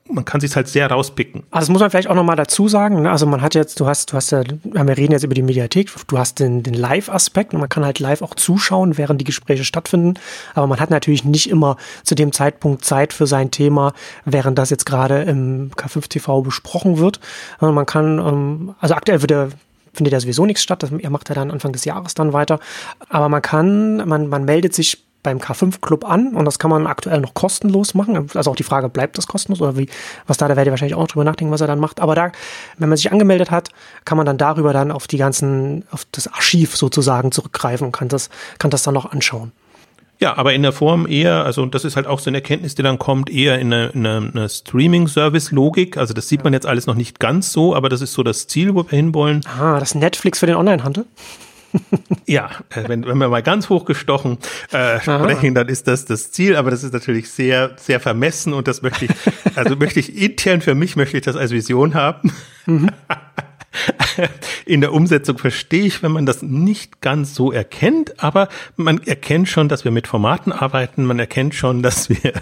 [0.07, 1.43] man kann sich halt sehr rauspicken.
[1.49, 3.01] Also das muss man vielleicht auch nochmal dazu sagen.
[3.01, 3.11] Ne?
[3.11, 5.89] Also man hat jetzt, du hast, du hast ja, wir reden jetzt über die Mediathek,
[6.07, 9.63] du hast den, den Live-Aspekt und man kann halt live auch zuschauen, während die Gespräche
[9.63, 10.13] stattfinden.
[10.53, 13.93] Aber man hat natürlich nicht immer zu dem Zeitpunkt Zeit für sein Thema,
[14.25, 17.19] während das jetzt gerade im K5 TV besprochen wird.
[17.59, 19.49] Man kann, ähm, also aktuell wird der
[19.95, 20.83] findet ja sowieso nichts statt.
[20.83, 22.59] Er macht ja dann Anfang des Jahres dann weiter.
[23.09, 26.85] Aber man kann, man, man meldet sich beim K5 Club an und das kann man
[26.85, 28.29] aktuell noch kostenlos machen.
[28.35, 29.89] Also auch die Frage, bleibt das kostenlos oder wie,
[30.27, 31.99] was da, da werde ich wahrscheinlich auch drüber nachdenken, was er dann macht.
[31.99, 32.31] Aber da,
[32.77, 33.69] wenn man sich angemeldet hat,
[34.05, 38.07] kann man dann darüber dann auf die ganzen, auf das Archiv sozusagen zurückgreifen und kann
[38.07, 38.29] das,
[38.59, 39.51] kann das dann noch anschauen.
[40.19, 42.83] Ja, aber in der Form eher, also das ist halt auch so eine Erkenntnis, die
[42.83, 45.97] dann kommt, eher in eine, eine, eine Streaming-Service-Logik.
[45.97, 48.47] Also das sieht man jetzt alles noch nicht ganz so, aber das ist so das
[48.47, 49.41] Ziel, wo wir hinwollen.
[49.59, 51.05] Ah, das Netflix für den Onlinehandel?
[52.25, 54.37] ja, äh, wenn, wenn wir mal ganz hochgestochen
[54.71, 58.67] äh, sprechen, dann ist das das Ziel, aber das ist natürlich sehr, sehr vermessen und
[58.67, 59.11] das möchte ich,
[59.55, 62.31] also möchte ich intern für mich, möchte ich das als Vision haben.
[62.65, 62.89] Mhm.
[64.65, 69.49] In der Umsetzung verstehe ich, wenn man das nicht ganz so erkennt, aber man erkennt
[69.49, 72.33] schon, dass wir mit Formaten arbeiten, man erkennt schon, dass wir,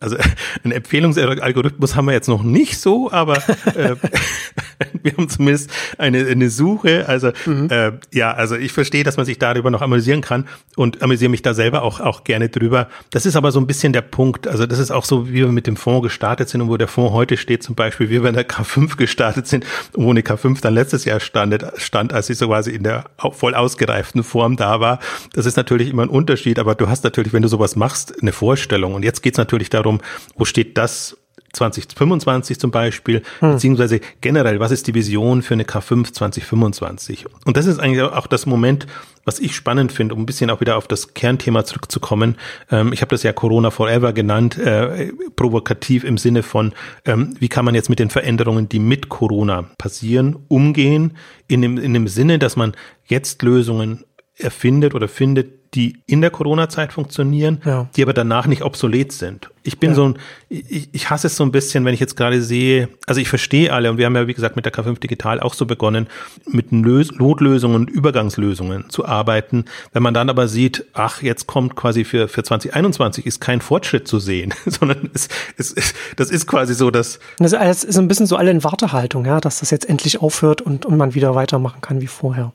[0.00, 0.16] also
[0.64, 3.36] einen Empfehlungsalgorithmus haben wir jetzt noch nicht so, aber
[3.74, 3.96] äh,
[5.02, 7.08] wir haben zumindest eine, eine Suche.
[7.08, 7.68] Also mhm.
[7.70, 11.42] äh, ja, also ich verstehe, dass man sich darüber noch amüsieren kann und amüsiere mich
[11.42, 12.88] da selber auch, auch gerne drüber.
[13.10, 14.48] Das ist aber so ein bisschen der Punkt.
[14.48, 16.88] Also das ist auch so, wie wir mit dem Fonds gestartet sind und wo der
[16.88, 20.20] Fonds heute steht, zum Beispiel, wie wir in der K5 gestartet sind und wo eine
[20.20, 24.56] K5 dann letztes Jahr stand, stand als sie so quasi in der voll ausgereiften Form
[24.56, 24.98] da war.
[25.34, 28.32] Das ist natürlich immer ein Unterschied, aber du hast natürlich, wenn du sowas machst, eine
[28.32, 28.94] Vorstellung.
[28.94, 30.00] Und jetzt geht es natürlich darum,
[30.36, 31.16] wo steht das
[31.52, 33.52] 2025 zum Beispiel, hm.
[33.52, 37.26] beziehungsweise generell, was ist die Vision für eine K5 2025?
[37.44, 38.86] Und das ist eigentlich auch das Moment,
[39.24, 42.36] was ich spannend finde, um ein bisschen auch wieder auf das Kernthema zurückzukommen.
[42.70, 46.72] Ähm, ich habe das ja Corona Forever genannt, äh, provokativ im Sinne von,
[47.04, 51.78] ähm, wie kann man jetzt mit den Veränderungen, die mit Corona passieren, umgehen, in dem,
[51.78, 52.72] in dem Sinne, dass man
[53.06, 54.04] jetzt Lösungen
[54.36, 57.88] erfindet oder findet, die in der Corona-Zeit funktionieren, ja.
[57.96, 59.48] die aber danach nicht obsolet sind.
[59.62, 59.94] Ich bin ja.
[59.94, 63.20] so ein, ich, ich hasse es so ein bisschen, wenn ich jetzt gerade sehe, also
[63.20, 65.64] ich verstehe alle und wir haben ja, wie gesagt, mit der K5 Digital auch so
[65.64, 66.08] begonnen,
[66.46, 69.64] mit Notlösungen und Übergangslösungen zu arbeiten.
[69.92, 74.06] Wenn man dann aber sieht, ach, jetzt kommt quasi für, für 2021 ist kein Fortschritt
[74.06, 77.18] zu sehen, sondern es, es, es, das ist quasi so, dass.
[77.38, 80.84] Das ist ein bisschen so alle in Wartehaltung, ja, dass das jetzt endlich aufhört und,
[80.84, 82.52] und man wieder weitermachen kann wie vorher.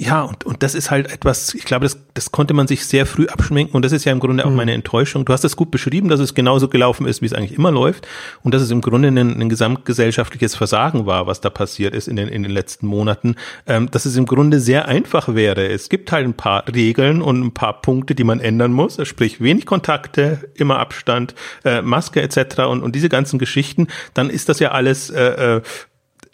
[0.00, 3.04] Ja, und, und das ist halt etwas, ich glaube, das, das konnte man sich sehr
[3.04, 4.56] früh abschminken und das ist ja im Grunde auch mhm.
[4.56, 5.24] meine Enttäuschung.
[5.24, 8.06] Du hast es gut beschrieben, dass es genauso gelaufen ist, wie es eigentlich immer läuft
[8.44, 12.14] und dass es im Grunde ein, ein gesamtgesellschaftliches Versagen war, was da passiert ist in
[12.14, 13.34] den, in den letzten Monaten,
[13.66, 15.66] ähm, dass es im Grunde sehr einfach wäre.
[15.66, 19.40] Es gibt halt ein paar Regeln und ein paar Punkte, die man ändern muss, sprich
[19.40, 21.34] wenig Kontakte, immer Abstand,
[21.64, 22.60] äh, Maske etc.
[22.68, 25.62] Und, und diese ganzen Geschichten, dann ist das ja alles äh, äh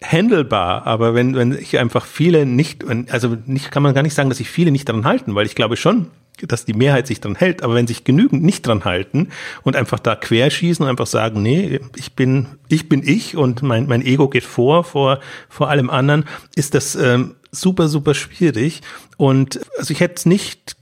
[0.03, 4.29] handelbar, aber wenn, wenn ich einfach viele nicht, also nicht, kann man gar nicht sagen,
[4.29, 6.07] dass sich viele nicht dran halten, weil ich glaube schon,
[6.41, 9.29] dass die Mehrheit sich dran hält, aber wenn sich genügend nicht dran halten
[9.63, 13.87] und einfach da querschießen und einfach sagen, nee, ich bin, ich bin ich und mein,
[13.87, 18.81] mein Ego geht vor, vor, vor allem anderen, ist das ähm, super, super schwierig.
[19.17, 20.75] Und also ich hätte es nicht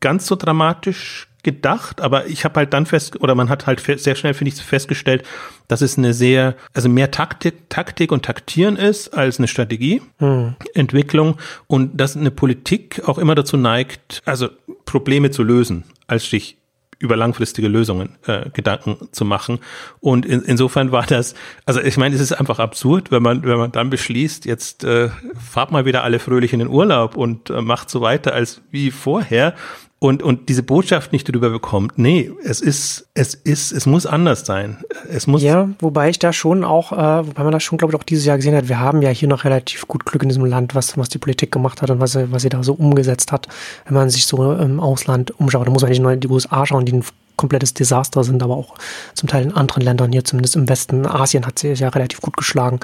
[0.00, 4.14] ganz so dramatisch gedacht, aber ich habe halt dann fest, oder man hat halt sehr
[4.14, 5.24] schnell, finde ich, festgestellt,
[5.66, 11.36] dass es eine sehr, also mehr Taktik, Taktik und Taktieren ist als eine Strategieentwicklung hm.
[11.66, 14.48] und dass eine Politik auch immer dazu neigt, also
[14.84, 16.58] Probleme zu lösen, als sich
[16.98, 19.60] über langfristige Lösungen äh, Gedanken zu machen.
[20.00, 21.34] Und in, insofern war das,
[21.64, 25.08] also ich meine, es ist einfach absurd, wenn man, wenn man dann beschließt, jetzt äh,
[25.38, 28.90] fahrt mal wieder alle fröhlich in den Urlaub und äh, macht so weiter als wie
[28.90, 29.54] vorher
[30.00, 31.98] und, und diese Botschaft nicht drüber bekommt.
[31.98, 34.78] Nee, es ist, es ist, es muss anders sein.
[35.10, 35.42] Es muss.
[35.42, 38.24] Ja, wobei ich da schon auch, äh, wobei man das schon, glaube ich, auch dieses
[38.24, 40.96] Jahr gesehen hat, wir haben ja hier noch relativ gut Glück in diesem Land, was,
[40.96, 43.48] was die Politik gemacht hat und was sie, was sie da so umgesetzt hat.
[43.86, 46.64] Wenn man sich so im Ausland umschaut, da muss man nicht nur in die USA
[46.64, 47.00] schauen, die
[47.38, 48.74] komplettes Desaster sind, aber auch
[49.14, 52.36] zum Teil in anderen Ländern, hier zumindest im Westen Asien hat sie ja relativ gut
[52.36, 52.80] geschlagen.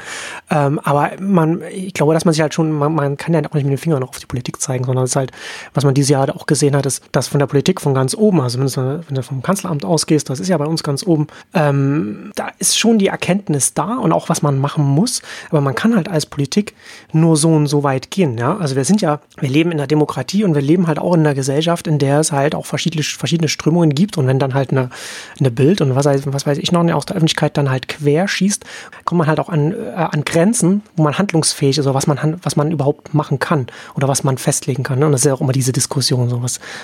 [0.50, 3.54] Ähm, aber man, ich glaube, dass man sich halt schon, man, man kann ja auch
[3.54, 5.32] nicht mit den Fingern noch auf die Politik zeigen, sondern es ist halt,
[5.74, 8.40] was man dieses Jahr auch gesehen hat, ist, dass von der Politik von ganz oben,
[8.40, 12.48] also wenn du vom Kanzleramt ausgehst, das ist ja bei uns ganz oben, ähm, da
[12.58, 16.08] ist schon die Erkenntnis da und auch was man machen muss, aber man kann halt
[16.08, 16.74] als Politik
[17.12, 18.56] nur so und so weit gehen, ja.
[18.56, 21.20] Also wir sind ja, wir leben in der Demokratie und wir leben halt auch in
[21.20, 24.70] einer Gesellschaft, in der es halt auch verschiedene, verschiedene Strömungen gibt und wenn dann halt
[24.70, 24.90] eine,
[25.38, 28.64] eine Bild und was, was weiß ich noch aus der Öffentlichkeit dann halt quer schießt,
[29.04, 32.38] kommt man halt auch an, äh, an Grenzen, wo man handlungsfähig ist oder was man,
[32.42, 34.98] was man überhaupt machen kann oder was man festlegen kann.
[34.98, 35.06] Ne?
[35.06, 36.40] Und das ist ja auch immer diese Diskussion, so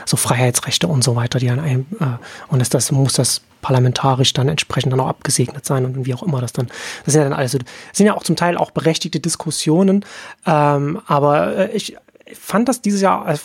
[0.07, 2.05] so Freiheitsrechte und so weiter, die an einem, äh,
[2.49, 6.23] und das, das muss das parlamentarisch dann entsprechend dann auch abgesegnet sein und wie auch
[6.23, 6.69] immer das dann.
[7.05, 10.05] Das sind ja dann alles, das sind ja auch zum Teil auch berechtigte Diskussionen,
[10.47, 11.97] ähm, aber äh, ich
[12.39, 13.39] fand das dieses Jahr, äh,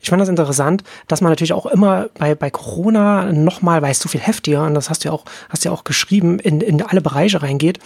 [0.00, 4.00] ich fand das interessant, dass man natürlich auch immer bei, bei Corona nochmal, weil es
[4.00, 6.82] so viel heftiger, und das hast du ja auch, hast ja auch geschrieben, in, in
[6.82, 7.78] alle Bereiche reingeht,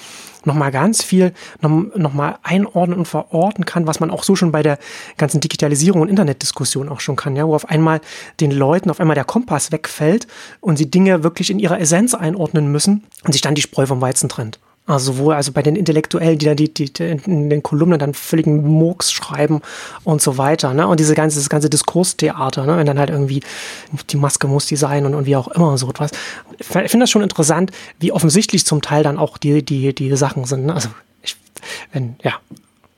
[0.44, 4.62] nochmal ganz viel nochmal noch einordnen und verorten kann, was man auch so schon bei
[4.62, 4.78] der
[5.16, 8.00] ganzen Digitalisierung und Internetdiskussion auch schon kann, ja, wo auf einmal
[8.40, 10.26] den Leuten auf einmal der Kompass wegfällt
[10.60, 14.00] und sie Dinge wirklich in ihrer Essenz einordnen müssen und sich dann die Spreu vom
[14.00, 14.58] Weizen trennt.
[14.84, 18.14] Also sowohl also bei den Intellektuellen, die dann die, die, die in den Kolumnen dann
[18.14, 19.60] völligen Murks schreiben
[20.02, 20.88] und so weiter, ne?
[20.88, 22.76] Und diese ganze, das ganze Diskurstheater, ne?
[22.76, 23.42] Wenn dann halt irgendwie
[24.10, 26.10] die Maske muss die sein und, und wie auch immer so etwas.
[26.58, 30.46] Ich finde das schon interessant, wie offensichtlich zum Teil dann auch die, die, die Sachen
[30.46, 30.66] sind.
[30.66, 30.74] Ne?
[30.74, 30.88] Also
[31.22, 31.36] ich,
[31.92, 32.34] wenn, ja,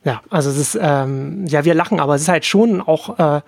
[0.04, 3.40] Ja, also es ist, ähm, ja, wir lachen, aber es ist halt schon auch, äh,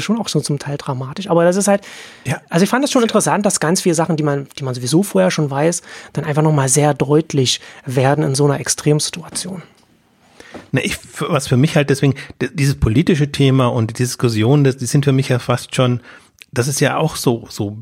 [0.00, 1.30] schon auch so zum Teil dramatisch.
[1.30, 1.82] Aber das ist halt,
[2.24, 2.40] ja.
[2.50, 5.02] also ich fand es schon interessant, dass ganz viele Sachen, die man, die man sowieso
[5.02, 5.80] vorher schon weiß,
[6.12, 9.62] dann einfach nochmal sehr deutlich werden in so einer Extremsituation.
[10.72, 12.14] Na, ich, was für mich halt deswegen,
[12.52, 16.00] dieses politische Thema und die Diskussion, das, die sind für mich ja fast schon,
[16.52, 17.78] das ist ja auch so, so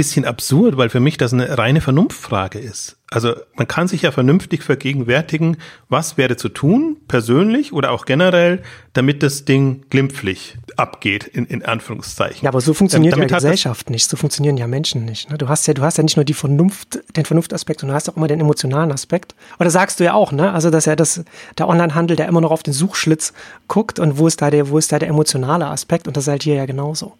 [0.00, 2.96] bisschen absurd, weil für mich das eine reine Vernunftfrage ist.
[3.10, 5.58] Also man kann sich ja vernünftig vergegenwärtigen,
[5.90, 8.62] was wäre zu tun, persönlich oder auch generell,
[8.94, 12.44] damit das Ding glimpflich abgeht, in, in Anführungszeichen.
[12.44, 15.28] Ja, aber so funktioniert ähm, ja Gesellschaft nicht, so funktionieren ja Menschen nicht.
[15.28, 15.36] Ne?
[15.36, 18.08] Du hast ja, du hast ja nicht nur die Vernunft, den Vernunftaspekt, sondern du hast
[18.08, 19.34] auch immer den emotionalen Aspekt.
[19.58, 20.50] Oder sagst du ja auch, ne?
[20.52, 21.22] Also dass ja das,
[21.58, 23.34] der Onlinehandel, der immer noch auf den Suchschlitz
[23.68, 26.28] guckt und wo ist da der, wo ist da der emotionale Aspekt und das ist
[26.28, 27.12] halt hier ja genauso.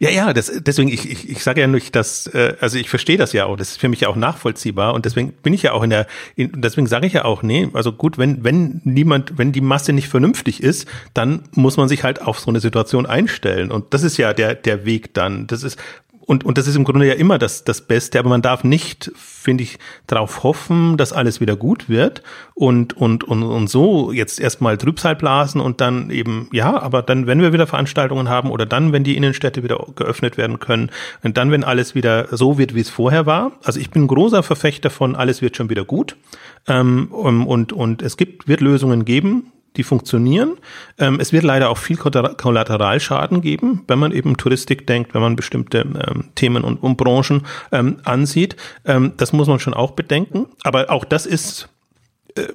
[0.00, 3.16] Ja, ja, das, deswegen, ich, ich, ich sage ja nicht, dass, äh, also ich verstehe
[3.16, 4.94] das ja auch, das ist für mich ja auch nachvollziehbar.
[4.94, 7.68] Und deswegen bin ich ja auch in der, in, deswegen sage ich ja auch, nee,
[7.72, 12.04] also gut, wenn, wenn niemand, wenn die Masse nicht vernünftig ist, dann muss man sich
[12.04, 13.70] halt auf so eine Situation einstellen.
[13.70, 15.46] Und das ist ja der, der Weg dann.
[15.46, 15.78] Das ist,
[16.28, 19.10] und, und das ist im Grunde ja immer das, das Beste, aber man darf nicht,
[19.16, 24.38] finde ich, darauf hoffen, dass alles wieder gut wird und, und, und, und so jetzt
[24.38, 28.66] erstmal Trübsal blasen und dann eben, ja, aber dann, wenn wir wieder Veranstaltungen haben oder
[28.66, 30.90] dann, wenn die Innenstädte wieder geöffnet werden können
[31.22, 33.52] und dann, wenn alles wieder so wird, wie es vorher war.
[33.64, 36.18] Also ich bin großer Verfechter von, alles wird schon wieder gut.
[36.66, 40.58] Ähm, und, und es gibt, wird Lösungen geben, die funktionieren.
[40.98, 45.36] Ähm, es wird leider auch viel Kollateralschaden geben, wenn man eben Touristik denkt, wenn man
[45.36, 48.56] bestimmte ähm, Themen und, und Branchen ähm, ansieht.
[48.84, 50.46] Ähm, das muss man schon auch bedenken.
[50.62, 51.68] Aber auch das ist
[52.34, 52.48] äh,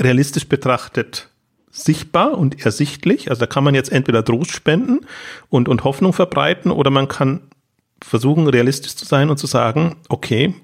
[0.00, 1.28] realistisch betrachtet
[1.70, 3.30] sichtbar und ersichtlich.
[3.30, 5.00] Also da kann man jetzt entweder Trost spenden
[5.48, 7.40] und, und Hoffnung verbreiten oder man kann
[8.02, 10.54] versuchen, realistisch zu sein und zu sagen, okay,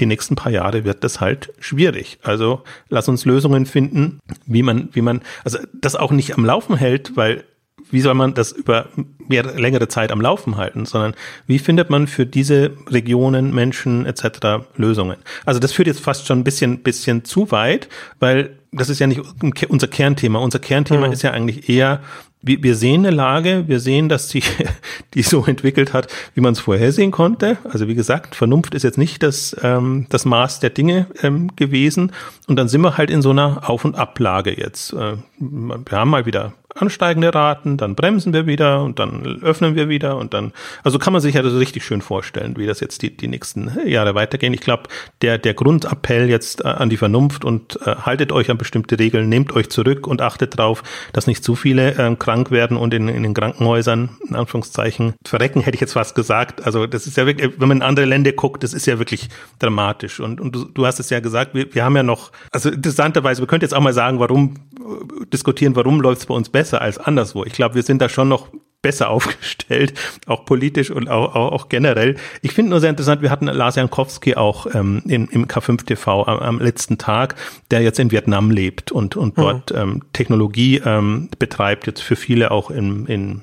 [0.00, 2.18] die nächsten paar Jahre wird das halt schwierig.
[2.22, 6.76] Also lass uns Lösungen finden, wie man, wie man, also das auch nicht am Laufen
[6.76, 7.44] hält, weil
[7.90, 8.88] wie soll man das über
[9.28, 11.14] mehr längere Zeit am Laufen halten, sondern
[11.46, 14.66] wie findet man für diese Regionen, Menschen etc.
[14.76, 15.18] Lösungen?
[15.44, 19.06] Also das führt jetzt fast schon ein bisschen, bisschen zu weit, weil das ist ja
[19.06, 19.20] nicht
[19.68, 20.38] unser Kernthema.
[20.38, 21.12] Unser Kernthema mhm.
[21.12, 22.00] ist ja eigentlich eher,
[22.40, 24.42] wir, wir sehen eine Lage, wir sehen, dass sie
[25.14, 27.58] die so entwickelt hat, wie man es vorhersehen konnte.
[27.64, 32.12] Also wie gesagt, Vernunft ist jetzt nicht das, ähm, das Maß der Dinge ähm, gewesen.
[32.48, 34.94] Und dann sind wir halt in so einer Auf- und Ablage jetzt.
[34.94, 39.88] Äh, wir haben mal wieder ansteigende Raten, dann bremsen wir wieder und dann öffnen wir
[39.88, 43.02] wieder und dann, also kann man sich ja das richtig schön vorstellen, wie das jetzt
[43.02, 44.54] die, die nächsten Jahre weitergehen.
[44.54, 44.84] Ich glaube,
[45.20, 49.28] der, der Grundappell jetzt äh, an die Vernunft und äh, haltet euch an bestimmte Regeln,
[49.28, 50.82] nehmt euch zurück und achtet darauf,
[51.12, 55.60] dass nicht zu viele äh, krank werden und in, in den Krankenhäusern, in Anführungszeichen, verrecken,
[55.60, 56.64] hätte ich jetzt fast gesagt.
[56.64, 59.28] Also das ist ja wirklich, wenn man in andere Länder guckt, das ist ja wirklich
[59.58, 60.20] dramatisch.
[60.20, 63.42] Und, und du, du hast es ja gesagt, wir, wir haben ja noch, also interessanterweise,
[63.42, 66.61] wir könnten jetzt auch mal sagen, warum äh, diskutieren, warum läuft es bei uns besser
[66.62, 67.44] besser als anderswo.
[67.44, 68.46] Ich glaube, wir sind da schon noch
[68.82, 69.94] besser aufgestellt,
[70.26, 72.14] auch politisch und auch, auch, auch generell.
[72.40, 76.24] Ich finde nur sehr interessant, wir hatten Lars Jankowski auch ähm, in, im K5 TV
[76.24, 77.34] am, am, letzten Tag,
[77.72, 79.42] der jetzt in Vietnam lebt und, und mhm.
[79.42, 83.42] dort ähm, Technologie ähm, betreibt, jetzt für viele auch in, in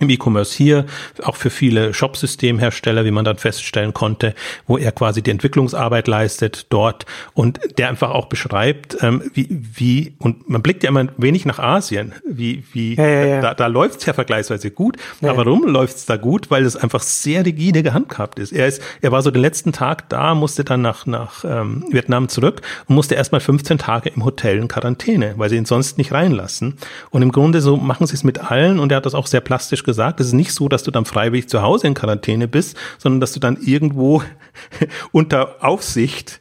[0.00, 0.86] im E-Commerce hier,
[1.22, 4.34] auch für viele Shop-Systemhersteller, wie man dann feststellen konnte,
[4.66, 10.14] wo er quasi die Entwicklungsarbeit leistet dort und der einfach auch beschreibt, ähm, wie, wie,
[10.18, 13.40] und man blickt ja immer wenig nach Asien, wie, wie, ja, ja, ja.
[13.40, 14.96] da, da läuft es ja vergleichsweise gut.
[15.22, 16.50] Aber warum läuft es da gut?
[16.50, 18.50] Weil es einfach sehr rigide gehandhabt ist.
[18.50, 22.28] Er ist, er war so den letzten Tag da, musste dann nach, nach ähm, Vietnam
[22.28, 26.10] zurück und musste erstmal 15 Tage im Hotel in Quarantäne, weil sie ihn sonst nicht
[26.10, 26.78] reinlassen.
[27.10, 29.40] Und im Grunde so machen sie es mit allen und er hat das auch sehr
[29.40, 32.48] plastisch gesagt gesagt, es ist nicht so, dass du dann freiwillig zu Hause in Quarantäne
[32.48, 34.22] bist, sondern dass du dann irgendwo
[35.12, 36.40] unter Aufsicht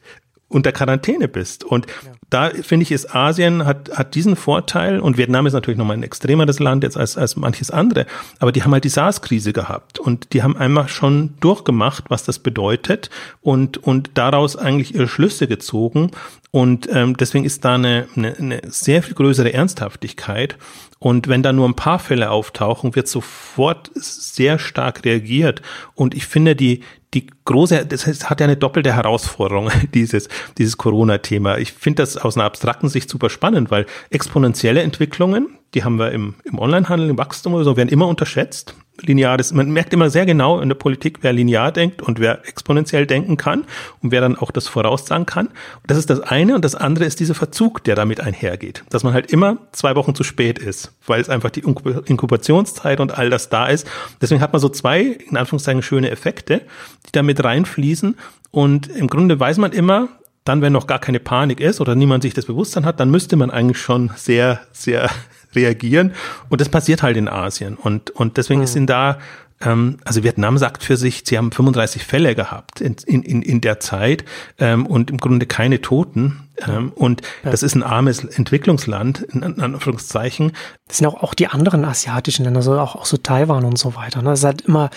[0.49, 1.63] unter Quarantäne bist.
[1.63, 2.11] Und ja.
[2.29, 6.03] da finde ich, ist Asien hat, hat diesen Vorteil und Vietnam ist natürlich nochmal ein
[6.03, 8.05] extremeres Land jetzt als, als manches andere,
[8.39, 12.37] aber die haben halt die SARS-Krise gehabt und die haben einmal schon durchgemacht, was das
[12.37, 13.09] bedeutet
[13.41, 16.11] und, und daraus eigentlich ihre Schlüsse gezogen.
[16.51, 20.55] Und ähm, deswegen ist da eine, eine, eine sehr viel größere Ernsthaftigkeit.
[21.03, 25.61] Und wenn da nur ein paar Fälle auftauchen, wird sofort sehr stark reagiert.
[25.95, 26.79] Und ich finde, die,
[27.13, 31.57] die große, das hat ja eine doppelte Herausforderung, dieses, dieses Corona-Thema.
[31.57, 36.13] Ich finde das aus einer abstrakten Sicht super spannend, weil exponentielle Entwicklungen, die haben wir
[36.13, 38.73] im, im Onlinehandel, im Wachstum oder so, werden immer unterschätzt.
[39.01, 43.07] Lineares, man merkt immer sehr genau in der Politik, wer linear denkt und wer exponentiell
[43.07, 43.65] denken kann
[44.01, 45.49] und wer dann auch das voraussagen kann.
[45.87, 48.83] das ist das eine und das andere ist dieser Verzug, der damit einhergeht.
[48.89, 53.17] Dass man halt immer zwei Wochen zu spät ist, weil es einfach die Inkubationszeit und
[53.17, 53.87] all das da ist.
[54.21, 56.61] Deswegen hat man so zwei, in Anführungszeichen, schöne Effekte,
[57.07, 58.15] die damit reinfließen.
[58.51, 60.09] Und im Grunde weiß man immer,
[60.45, 63.37] dann, wenn noch gar keine Panik ist oder niemand sich das Bewusstsein hat, dann müsste
[63.37, 65.09] man eigentlich schon sehr, sehr
[65.55, 66.13] reagieren.
[66.49, 67.75] Und das passiert halt in Asien.
[67.75, 68.67] Und, und deswegen mhm.
[68.67, 69.17] sind da
[69.65, 73.79] ähm, also Vietnam sagt für sich, sie haben 35 Fälle gehabt in, in, in der
[73.79, 74.25] Zeit
[74.59, 76.47] ähm, und im Grunde keine Toten.
[76.67, 77.51] Ähm, und ja.
[77.51, 80.51] das ist ein armes Entwicklungsland, in, Anführungszeichen.
[80.87, 83.95] Das sind auch, auch die anderen asiatischen Länder, so auch, auch so Taiwan und so
[83.95, 84.21] weiter.
[84.21, 84.29] Ne?
[84.29, 84.89] Das ist halt immer,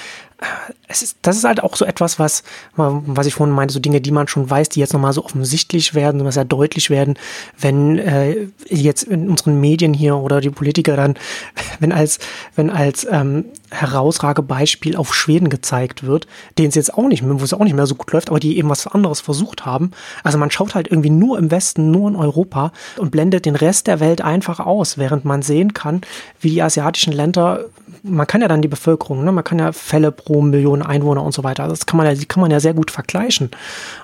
[0.88, 2.42] es ist, das ist halt auch so etwas, was,
[2.77, 5.94] was ich vorhin meinte, so Dinge, die man schon weiß, die jetzt nochmal so offensichtlich
[5.94, 7.14] werden, was ja deutlich werden,
[7.59, 11.14] wenn äh, jetzt in unseren Medien hier oder die Politiker dann,
[11.81, 12.18] wenn als,
[12.55, 16.27] wenn als ähm, Herausragebeispiel auf Schweden gezeigt wird,
[16.59, 18.59] denen es jetzt auch nicht, wo es auch nicht mehr so gut läuft, aber die
[18.59, 19.90] eben was anderes versucht haben.
[20.22, 23.87] Also man schaut halt irgendwie nur im Westen, nur in Europa und blendet den Rest
[23.87, 26.03] der Welt einfach aus, während man sehen kann,
[26.40, 27.64] wie die asiatischen Länder,
[28.08, 31.32] man kann ja dann die Bevölkerung, ne, man kann ja Fälle pro Million Einwohner und
[31.32, 33.50] so weiter, das kann man ja, die kann man ja sehr gut vergleichen.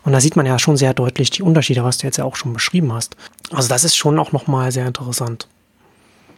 [0.05, 2.37] Und da sieht man ja schon sehr deutlich die Unterschiede, was du jetzt ja auch
[2.37, 3.17] schon beschrieben hast.
[3.53, 5.47] Also das ist schon auch nochmal sehr interessant.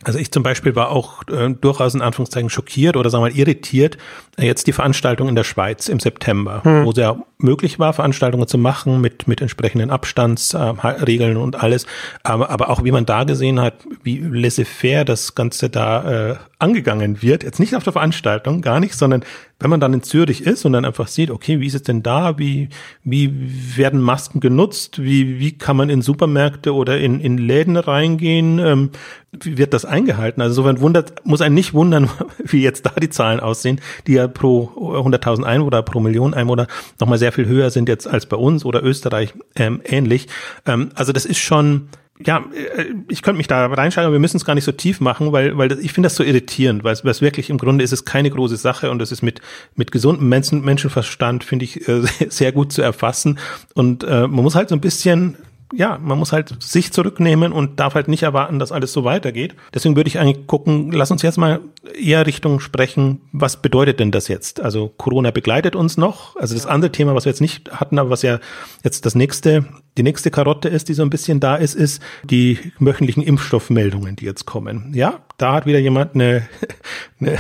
[0.04, 3.36] Also ich zum Beispiel war auch äh, durchaus in Anführungszeichen schockiert oder sagen wir mal
[3.36, 3.98] irritiert,
[4.36, 6.84] äh, jetzt die Veranstaltung in der Schweiz im September, hm.
[6.84, 11.86] wo es ja möglich war, Veranstaltungen zu machen mit, mit entsprechenden Abstandsregeln äh, und alles,
[12.22, 17.22] aber, aber auch wie man da gesehen hat, wie laissez-faire das Ganze da äh, angegangen
[17.22, 19.24] wird, jetzt nicht auf der Veranstaltung, gar nicht, sondern
[19.60, 22.02] wenn man dann in Zürich ist und dann einfach sieht, okay, wie ist es denn
[22.02, 22.68] da, wie,
[23.02, 23.32] wie
[23.76, 28.90] werden Masken genutzt, wie, wie kann man in Supermärkte oder in, in Läden reingehen, ähm,
[29.32, 30.42] wie wird das eingehalten?
[30.42, 32.10] Also insofern wundert, muss einen nicht wundern,
[32.44, 36.66] wie jetzt da die Zahlen aussehen, die ja pro 100.000 Einwohner pro Million Einwohner
[37.00, 40.28] nochmal sehr viel höher sind jetzt als bei uns oder Österreich ähm, ähnlich.
[40.66, 44.36] Ähm, also das ist schon, ja, äh, ich könnte mich da reinschalten, aber wir müssen
[44.36, 47.04] es gar nicht so tief machen, weil, weil ich finde das so irritierend, weil es,
[47.04, 49.40] weil es wirklich im Grunde ist es keine große Sache und es ist mit,
[49.74, 53.38] mit gesundem Menschen, Menschenverstand, finde ich, äh, sehr gut zu erfassen.
[53.74, 55.36] Und äh, man muss halt so ein bisschen
[55.72, 59.54] ja, man muss halt sich zurücknehmen und darf halt nicht erwarten, dass alles so weitergeht.
[59.72, 61.60] Deswegen würde ich eigentlich gucken, lass uns jetzt mal
[61.98, 64.60] eher Richtung sprechen, was bedeutet denn das jetzt?
[64.60, 66.36] Also Corona begleitet uns noch.
[66.36, 68.38] Also das andere Thema, was wir jetzt nicht hatten, aber was ja
[68.84, 69.64] jetzt das nächste
[69.96, 74.24] die nächste Karotte ist, die so ein bisschen da ist, ist die wöchentlichen Impfstoffmeldungen, die
[74.24, 74.92] jetzt kommen.
[74.92, 76.48] Ja, da hat wieder jemand eine,
[77.20, 77.38] eine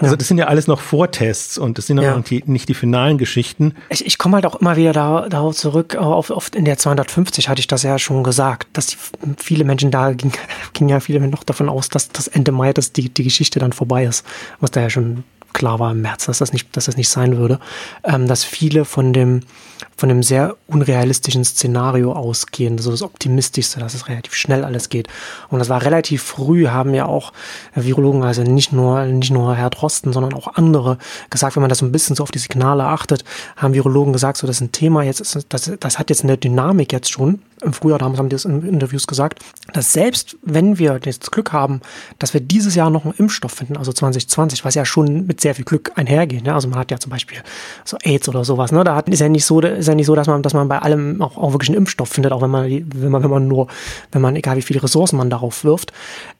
[0.00, 2.16] also das sind ja alles noch Vortests und das sind ja.
[2.16, 3.74] noch die, nicht die finalen Geschichten.
[3.88, 7.48] Ich, ich komme halt auch immer wieder da, darauf zurück, auf, auf in der 250
[7.48, 8.96] hatte ich das ja schon gesagt, dass die,
[9.38, 10.32] viele Menschen da ging,
[10.74, 13.72] ging ja viele noch davon aus, dass das Ende Mai, dass die, die Geschichte dann
[13.72, 14.24] vorbei ist,
[14.60, 15.24] was da ja schon
[15.56, 17.58] klar war im März, dass das nicht, dass das nicht sein würde,
[18.04, 19.40] ähm, dass viele von dem
[19.96, 25.08] von einem sehr unrealistischen Szenario ausgehen, so das Optimistischste, dass es relativ schnell alles geht.
[25.48, 27.32] Und das war relativ früh, haben ja auch
[27.74, 30.98] Virologen, also nicht nur, nicht nur Herr Drosten, sondern auch andere
[31.30, 33.24] gesagt, wenn man das so ein bisschen so auf die Signale achtet,
[33.56, 36.92] haben Virologen gesagt, so das ist ein Thema jetzt, das, das hat jetzt eine Dynamik
[36.92, 37.40] jetzt schon.
[37.62, 41.52] Im Frühjahr damals haben die das in Interviews gesagt, dass selbst wenn wir das Glück
[41.52, 41.80] haben,
[42.18, 45.54] dass wir dieses Jahr noch einen Impfstoff finden, also 2020, was ja schon mit sehr
[45.54, 46.44] viel Glück einhergeht.
[46.44, 46.54] Ne?
[46.54, 47.38] Also man hat ja zum Beispiel
[47.84, 48.84] so AIDS oder sowas, ne?
[48.84, 51.20] Da ist ja nicht so, ist ja nicht so, dass man, dass man bei allem
[51.22, 53.68] auch, auch wirklich einen Impfstoff findet, auch wenn man, wenn man, wenn man nur,
[54.12, 55.92] wenn man, egal wie viele Ressourcen man darauf wirft.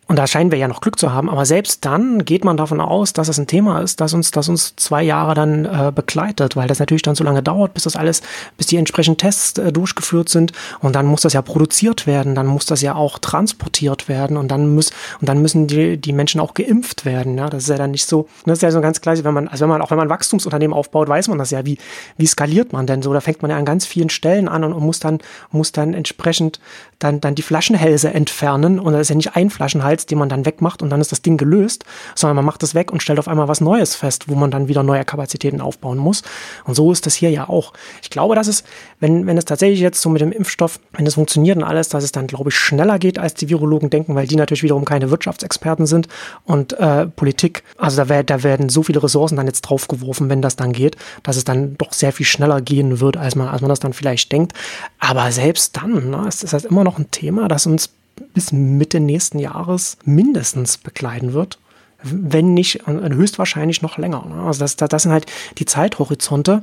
[0.09, 2.81] Und da scheinen wir ja noch Glück zu haben, aber selbst dann geht man davon
[2.81, 6.55] aus, dass es ein Thema ist, das uns, das uns zwei Jahre dann äh, begleitet,
[6.55, 8.23] weil das natürlich dann so lange dauert, bis das alles,
[8.57, 12.47] bis die entsprechenden Tests äh, durchgeführt sind und dann muss das ja produziert werden, dann
[12.47, 16.40] muss das ja auch transportiert werden und dann muss und dann müssen die, die Menschen
[16.40, 17.37] auch geimpft werden.
[17.37, 19.49] Ja, das ist ja dann nicht so, das ist ja so ganz gleich, wenn man,
[19.49, 21.79] also wenn man auch wenn man Wachstumsunternehmen aufbaut, weiß man das ja, wie
[22.16, 23.12] wie skaliert man denn so?
[23.12, 25.19] Da fängt man ja an ganz vielen Stellen an und, und muss dann
[25.51, 26.61] muss dann entsprechend
[27.01, 30.29] dann dann die Flaschenhälse entfernen und das ist ja nicht ein Flaschenhals Salz, den man
[30.29, 33.19] dann wegmacht und dann ist das Ding gelöst, sondern man macht es weg und stellt
[33.19, 36.23] auf einmal was Neues fest, wo man dann wieder neue Kapazitäten aufbauen muss.
[36.65, 37.73] Und so ist das hier ja auch.
[38.03, 38.65] Ich glaube, dass es,
[39.01, 42.05] wenn, wenn es tatsächlich jetzt so mit dem Impfstoff, wenn es funktioniert und alles, dass
[42.05, 45.11] es dann, glaube ich, schneller geht, als die Virologen denken, weil die natürlich wiederum keine
[45.11, 46.09] Wirtschaftsexperten sind
[46.45, 47.63] und äh, Politik.
[47.79, 50.97] Also da, wär, da werden so viele Ressourcen dann jetzt draufgeworfen, wenn das dann geht,
[51.23, 53.93] dass es dann doch sehr viel schneller gehen wird, als man, als man das dann
[53.93, 54.53] vielleicht denkt.
[54.99, 57.91] Aber selbst dann ne, ist das halt immer noch ein Thema, das uns
[58.35, 61.59] bis Mitte nächsten Jahres mindestens begleiten wird.
[62.03, 64.25] Wenn nicht, höchstwahrscheinlich noch länger.
[64.27, 64.43] Ne?
[64.43, 65.27] Also das, das sind halt
[65.59, 66.63] die Zeithorizonte,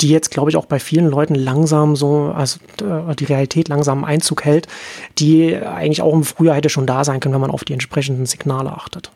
[0.00, 4.04] die jetzt, glaube ich, auch bei vielen Leuten langsam so, also äh, die Realität langsam
[4.04, 4.66] Einzug hält,
[5.18, 8.26] die eigentlich auch im Frühjahr hätte schon da sein können, wenn man auf die entsprechenden
[8.26, 9.10] Signale achtet.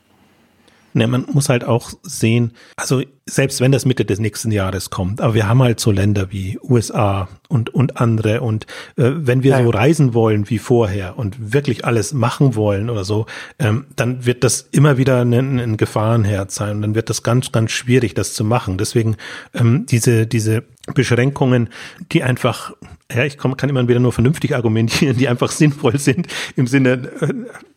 [0.96, 5.20] Ne, man muss halt auch sehen, also selbst wenn das Mitte des nächsten Jahres kommt,
[5.20, 8.66] aber wir haben halt so Länder wie USA und, und andere und
[8.96, 9.64] äh, wenn wir ja.
[9.64, 13.26] so reisen wollen wie vorher und wirklich alles machen wollen oder so,
[13.58, 17.50] ähm, dann wird das immer wieder ein, ein Gefahrenherz sein und dann wird das ganz,
[17.50, 18.78] ganz schwierig, das zu machen.
[18.78, 19.16] Deswegen
[19.52, 20.62] ähm, diese, diese
[20.94, 21.70] Beschränkungen,
[22.12, 22.72] die einfach,
[23.12, 27.34] ja, ich kann immer wieder nur vernünftig argumentieren, die einfach sinnvoll sind im Sinne, äh,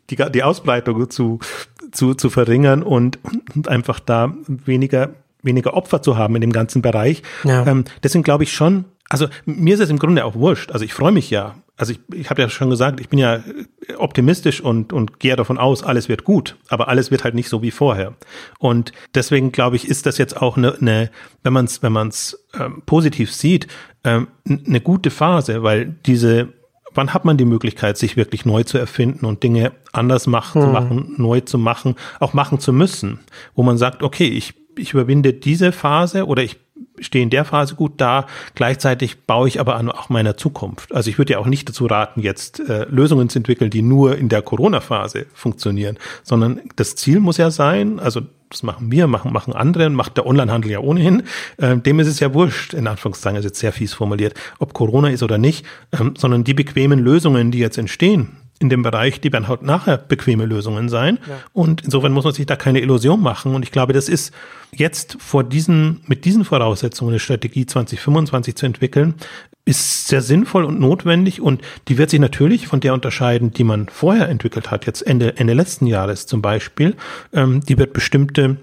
[0.09, 1.39] die, die Ausbreitung zu,
[1.91, 3.19] zu, zu verringern und,
[3.55, 5.11] und einfach da weniger
[5.43, 7.23] weniger Opfer zu haben in dem ganzen Bereich.
[7.43, 7.65] Ja.
[7.65, 10.71] Ähm, deswegen glaube ich schon, also mir ist es im Grunde auch wurscht.
[10.71, 11.55] Also ich freue mich ja.
[11.77, 13.43] Also ich, ich habe ja schon gesagt, ich bin ja
[13.97, 17.61] optimistisch und, und gehe davon aus, alles wird gut, aber alles wird halt nicht so
[17.61, 18.15] wie vorher.
[18.57, 21.11] Und deswegen glaube ich, ist das jetzt auch eine, eine
[21.43, 23.67] wenn man es wenn man's, ähm, positiv sieht,
[24.03, 26.49] ähm, eine gute Phase, weil diese
[26.97, 30.67] wann hat man die Möglichkeit, sich wirklich neu zu erfinden und Dinge anders machen, hm.
[30.67, 33.19] zu machen, neu zu machen, auch machen zu müssen,
[33.55, 36.57] wo man sagt, okay, ich ich überwinde diese Phase oder ich
[36.99, 38.27] stehe in der Phase gut da.
[38.55, 40.93] Gleichzeitig baue ich aber an auch meiner Zukunft.
[40.93, 44.17] Also ich würde ja auch nicht dazu raten, jetzt äh, Lösungen zu entwickeln, die nur
[44.17, 49.33] in der Corona-Phase funktionieren, sondern das Ziel muss ja sein, also das machen wir, machen,
[49.33, 51.23] machen andere, macht der Onlinehandel ja ohnehin.
[51.59, 55.09] Ähm, dem ist es ja wurscht, in Anführungszeichen, ist jetzt sehr fies formuliert, ob Corona
[55.09, 55.65] ist oder nicht,
[55.97, 59.97] ähm, sondern die bequemen Lösungen, die jetzt entstehen, in dem Bereich, die werden halt nachher
[59.97, 61.19] bequeme Lösungen sein.
[61.27, 61.35] Ja.
[61.53, 63.53] Und insofern muss man sich da keine Illusion machen.
[63.53, 64.33] Und ich glaube, das ist
[64.71, 69.13] jetzt vor diesen, mit diesen Voraussetzungen eine Strategie 2025 zu entwickeln,
[69.67, 73.87] ist sehr sinnvoll und notwendig und die wird sich natürlich von der unterscheiden, die man
[73.89, 76.95] vorher entwickelt hat, jetzt Ende, Ende letzten Jahres zum Beispiel.
[77.33, 78.57] Ähm, die wird bestimmte,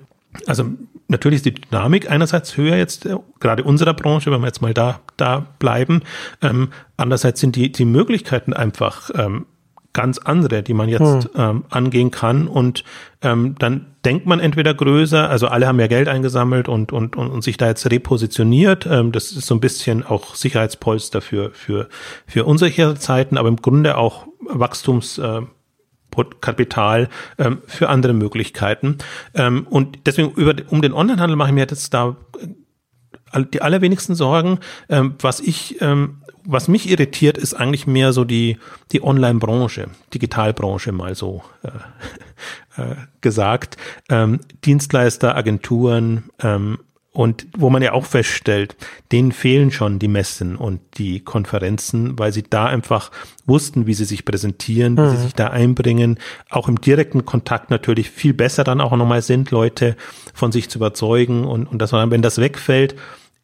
[0.46, 0.64] also
[1.08, 4.74] natürlich ist die Dynamik einerseits höher jetzt, äh, gerade unserer Branche, wenn wir jetzt mal
[4.74, 6.02] da, da bleiben.
[6.42, 9.46] Ähm, andererseits sind die, die Möglichkeiten einfach ähm,
[9.94, 11.30] ganz andere, die man jetzt hm.
[11.36, 12.46] ähm, angehen kann.
[12.46, 12.84] Und
[13.22, 17.30] ähm, dann denkt man entweder größer, also alle haben ja Geld eingesammelt und, und, und,
[17.30, 18.86] und sich da jetzt repositioniert.
[18.86, 21.88] Ähm, das ist so ein bisschen auch Sicherheitspolster für, für,
[22.26, 25.16] für unsichere Zeiten, aber im Grunde auch Wachstums.
[25.16, 25.42] Äh,
[26.40, 28.98] Kapital ähm, für andere Möglichkeiten.
[29.34, 32.14] Ähm, und deswegen über, um den Onlinehandel mache ich mir jetzt da
[33.32, 34.60] äh, die allerwenigsten Sorgen.
[34.88, 38.58] Ähm, was ich ähm, was mich irritiert, ist eigentlich mehr so die,
[38.92, 43.76] die Online-Branche, Digitalbranche mal so äh, äh, gesagt.
[44.08, 46.78] Ähm, Dienstleister, Agenturen ähm,
[47.14, 48.76] und wo man ja auch feststellt,
[49.12, 53.12] denen fehlen schon die Messen und die Konferenzen, weil sie da einfach
[53.46, 55.10] wussten, wie sie sich präsentieren, wie mhm.
[55.10, 56.18] sie sich da einbringen,
[56.50, 59.96] auch im direkten Kontakt natürlich viel besser dann auch nochmal sind, Leute
[60.34, 62.96] von sich zu überzeugen und, und dass man, wenn das wegfällt,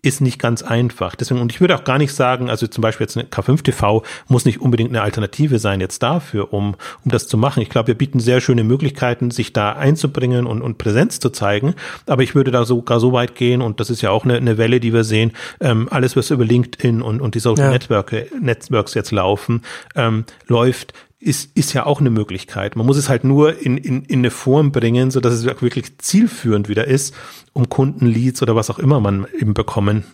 [0.02, 1.14] ist nicht ganz einfach.
[1.14, 4.02] Deswegen, und ich würde auch gar nicht sagen, also zum Beispiel jetzt eine K5 TV
[4.28, 6.74] muss nicht unbedingt eine Alternative sein jetzt dafür, um,
[7.04, 7.62] um das zu machen.
[7.62, 11.74] Ich glaube, wir bieten sehr schöne Möglichkeiten, sich da einzubringen und, und Präsenz zu zeigen.
[12.06, 14.58] Aber ich würde da sogar so weit gehen, und das ist ja auch eine, eine
[14.58, 17.70] Welle, die wir sehen, ähm, alles, was über LinkedIn und, und die Social ja.
[17.70, 19.62] Network, Networks jetzt laufen,
[19.94, 22.76] ähm, läuft ist, ist ja auch eine Möglichkeit.
[22.76, 25.98] Man muss es halt nur in, in, in eine Form bringen, so dass es wirklich
[25.98, 27.14] zielführend wieder ist,
[27.52, 30.04] um Kundenleads oder was auch immer man eben bekommen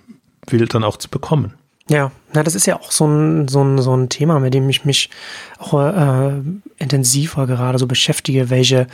[0.48, 1.54] will, dann auch zu bekommen.
[1.88, 4.68] Ja, na, das ist ja auch so ein, so ein, so ein Thema, mit dem
[4.68, 5.08] ich mich
[5.58, 6.32] auch äh,
[6.78, 8.88] intensiver gerade so beschäftige, welche,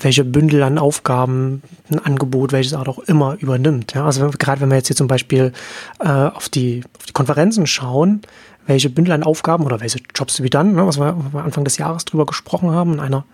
[0.00, 3.94] welche Bündel an Aufgaben ein Angebot, welches Art auch immer übernimmt.
[3.94, 5.52] Ja, also gerade wenn wir jetzt hier zum Beispiel
[6.00, 8.22] äh, auf, die, auf die Konferenzen schauen,
[8.66, 12.04] welche Bündel an Aufgaben oder welche Jobs wie dann, ne, was wir, Anfang des Jahres
[12.04, 13.24] drüber gesprochen haben, in einer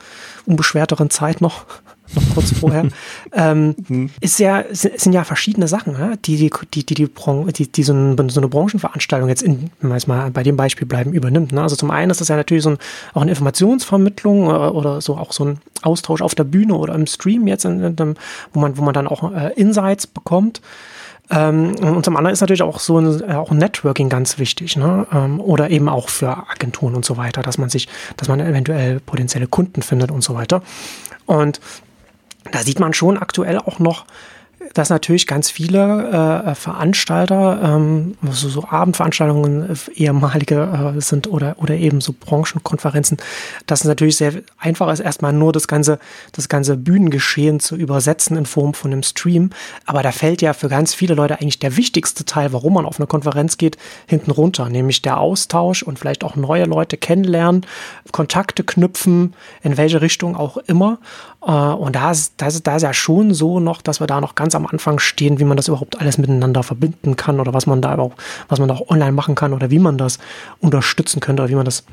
[0.47, 1.67] unbeschwerteren Zeit noch,
[2.15, 2.89] noch kurz vorher,
[3.33, 4.11] ähm, mhm.
[4.21, 7.93] ist ja, sind ja verschiedene Sachen, ne, die, die, die, die, die, die, die so,
[7.93, 11.53] ein, so eine Branchenveranstaltung jetzt, in, wenn wir jetzt mal bei dem Beispiel bleiben, übernimmt.
[11.53, 11.63] Ne?
[11.63, 12.79] Also zum einen ist das ja natürlich so ein,
[13.13, 17.07] auch eine Informationsvermittlung oder, oder so auch so ein Austausch auf der Bühne oder im
[17.07, 18.17] Stream jetzt, in, in
[18.53, 20.61] wo man, wo man dann auch äh, Insights bekommt.
[21.31, 25.07] Ähm, und zum anderen ist natürlich auch so ein, äh, auch Networking ganz wichtig, ne?
[25.13, 29.01] Ähm, oder eben auch für Agenturen und so weiter, dass man sich, dass man eventuell
[29.01, 30.63] potenzielle Kunden findet und so weiter.
[31.27, 31.61] Und
[32.51, 34.07] da sieht man schon aktuell auch noch
[34.75, 41.57] dass natürlich ganz viele äh, Veranstalter, ähm, so, so Abendveranstaltungen, äh, ehemalige äh, sind oder,
[41.59, 43.19] oder eben so Branchenkonferenzen,
[43.67, 45.99] dass es natürlich sehr einfach ist, erstmal nur das ganze,
[46.33, 49.51] das ganze Bühnengeschehen zu übersetzen in Form von einem Stream.
[49.87, 52.99] Aber da fällt ja für ganz viele Leute eigentlich der wichtigste Teil, warum man auf
[52.99, 57.67] eine Konferenz geht, hinten runter, nämlich der Austausch und vielleicht auch neue Leute kennenlernen,
[58.13, 60.99] Kontakte knüpfen, in welche Richtung auch immer.
[61.43, 64.21] Äh, und da ist, da, ist, da ist ja schon so noch, dass wir da
[64.21, 67.67] noch ganz am Anfang stehen, wie man das überhaupt alles miteinander verbinden kann oder was
[67.67, 70.19] man da überhaupt, was man auch online machen kann oder wie man das
[70.61, 71.85] unterstützen könnte oder wie man das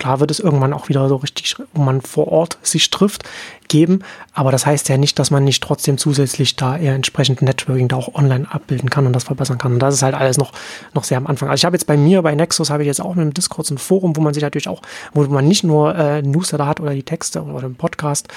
[0.00, 3.22] klar wird es irgendwann auch wieder so richtig, wo man vor Ort sich trifft,
[3.70, 4.00] geben.
[4.34, 7.96] Aber das heißt ja nicht, dass man nicht trotzdem zusätzlich da eher entsprechend Networking da
[7.96, 9.72] auch online abbilden kann und das verbessern kann.
[9.72, 10.52] Und das ist halt alles noch,
[10.92, 11.48] noch sehr am Anfang.
[11.48, 13.66] Also ich habe jetzt bei mir, bei Nexus, habe ich jetzt auch mit dem Discord
[13.66, 14.82] so ein Forum, wo man sich natürlich auch,
[15.14, 18.28] wo man nicht nur äh, Newsletter hat oder die Texte oder den Podcast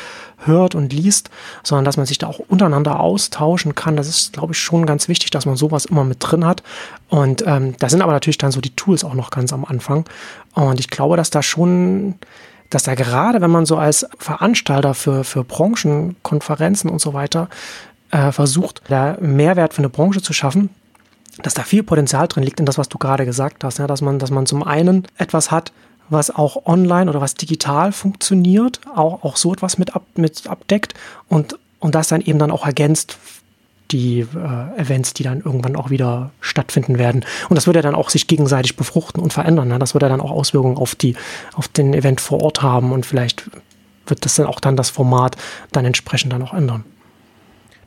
[0.46, 1.30] hört und liest,
[1.64, 3.96] sondern dass man sich da auch untereinander austauschen kann.
[3.96, 6.64] Das ist, glaube ich, schon ganz wichtig, dass man sowas immer mit drin hat.
[7.10, 10.06] Und ähm, da sind aber natürlich dann so die Tools auch noch ganz am Anfang.
[10.54, 12.16] Und ich glaube, dass da schon
[12.74, 17.48] dass da gerade, wenn man so als Veranstalter für, für Branchenkonferenzen und so weiter
[18.10, 20.70] äh, versucht, da Mehrwert für eine Branche zu schaffen,
[21.44, 24.02] dass da viel Potenzial drin liegt in das, was du gerade gesagt hast, ja, dass
[24.02, 25.72] man, dass man zum einen etwas hat,
[26.10, 30.94] was auch online oder was digital funktioniert, auch, auch so etwas mit, ab, mit abdeckt
[31.28, 33.18] und, und das dann eben dann auch ergänzt
[33.94, 37.24] die äh, Events, die dann irgendwann auch wieder stattfinden werden.
[37.48, 39.70] Und das würde ja dann auch sich gegenseitig befruchten und verändern.
[39.70, 39.80] Ne?
[39.80, 41.16] Das würde ja dann auch Auswirkungen auf die,
[41.54, 43.50] auf den Event vor Ort haben und vielleicht
[44.08, 45.38] wird das dann auch dann das Format
[45.72, 46.84] dann entsprechend dann auch ändern.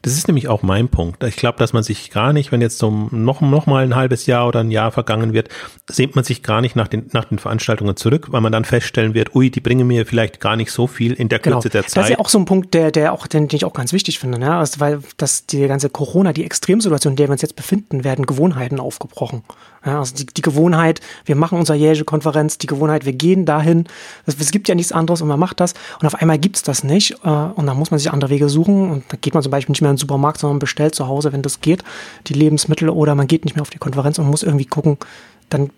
[0.06, 1.24] Das ist nämlich auch mein Punkt.
[1.24, 4.26] Ich glaube, dass man sich gar nicht, wenn jetzt so noch, noch mal ein halbes
[4.26, 5.48] Jahr oder ein Jahr vergangen wird,
[5.90, 9.14] sehnt man sich gar nicht nach den, nach den Veranstaltungen zurück, weil man dann feststellen
[9.14, 11.56] wird, ui, die bringen mir vielleicht gar nicht so viel in der genau.
[11.56, 11.96] Kürze der Zeit.
[11.96, 13.92] Das ist ja auch so ein Punkt, der, der auch, den, den ich auch ganz
[13.92, 14.54] wichtig finde, ne?
[14.54, 18.26] also, weil das die ganze Corona, die Extremsituation, in der wir uns jetzt befinden, werden
[18.26, 19.42] Gewohnheiten aufgebrochen.
[19.86, 23.84] Ja, also die, die Gewohnheit, wir machen unsere jährige Konferenz, die Gewohnheit, wir gehen dahin.
[24.26, 25.74] Es, es gibt ja nichts anderes und man macht das.
[26.00, 27.12] Und auf einmal gibt's das nicht.
[27.22, 28.90] Äh, und dann muss man sich andere Wege suchen.
[28.90, 31.42] Und da geht man zum Beispiel nicht mehr den Supermarkt, sondern bestellt zu Hause, wenn
[31.42, 31.82] das geht,
[32.26, 32.88] die Lebensmittel.
[32.88, 34.98] Oder man geht nicht mehr auf die Konferenz und muss irgendwie gucken,
[35.48, 35.70] dann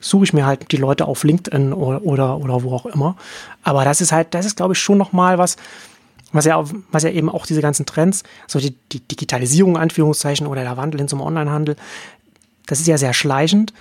[0.00, 3.16] suche ich mir halt die Leute auf LinkedIn oder, oder, oder wo auch immer.
[3.62, 5.56] Aber das ist halt, das ist, glaube ich, schon nochmal was,
[6.32, 10.62] was ja, was ja eben auch diese ganzen Trends, so die, die Digitalisierung, Anführungszeichen, oder
[10.62, 11.76] der Wandel hin zum Onlinehandel,
[12.66, 13.72] das ist ja sehr schleichend.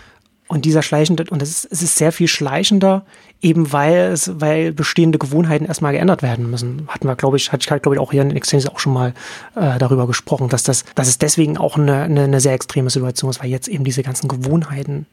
[0.53, 3.03] Und dieser schleichende, und es ist, es ist sehr viel schleichender,
[3.41, 6.87] eben weil es, weil bestehende Gewohnheiten erstmal geändert werden müssen.
[6.89, 8.93] Hatten wir, glaube ich, hatte ich halt, glaube ich, auch hier in Exchange auch schon
[8.93, 9.15] mal
[9.55, 13.31] äh, darüber gesprochen, dass das, dass es deswegen auch eine, eine, eine sehr extreme Situation
[13.31, 15.07] ist, weil jetzt eben diese ganzen Gewohnheiten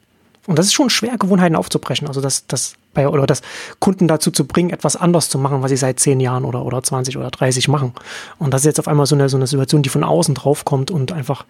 [0.46, 2.08] und das ist schon schwer, Gewohnheiten aufzubrechen.
[2.08, 3.40] Also das, das bei, oder das
[3.78, 6.82] Kunden dazu zu bringen, etwas anders zu machen, was sie seit zehn Jahren oder, oder
[6.82, 7.92] 20 oder 30 machen.
[8.38, 10.64] Und das ist jetzt auf einmal so eine, so eine Situation, die von außen drauf
[10.64, 11.44] kommt und einfach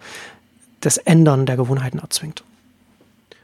[0.81, 2.43] das Ändern der Gewohnheiten erzwingt.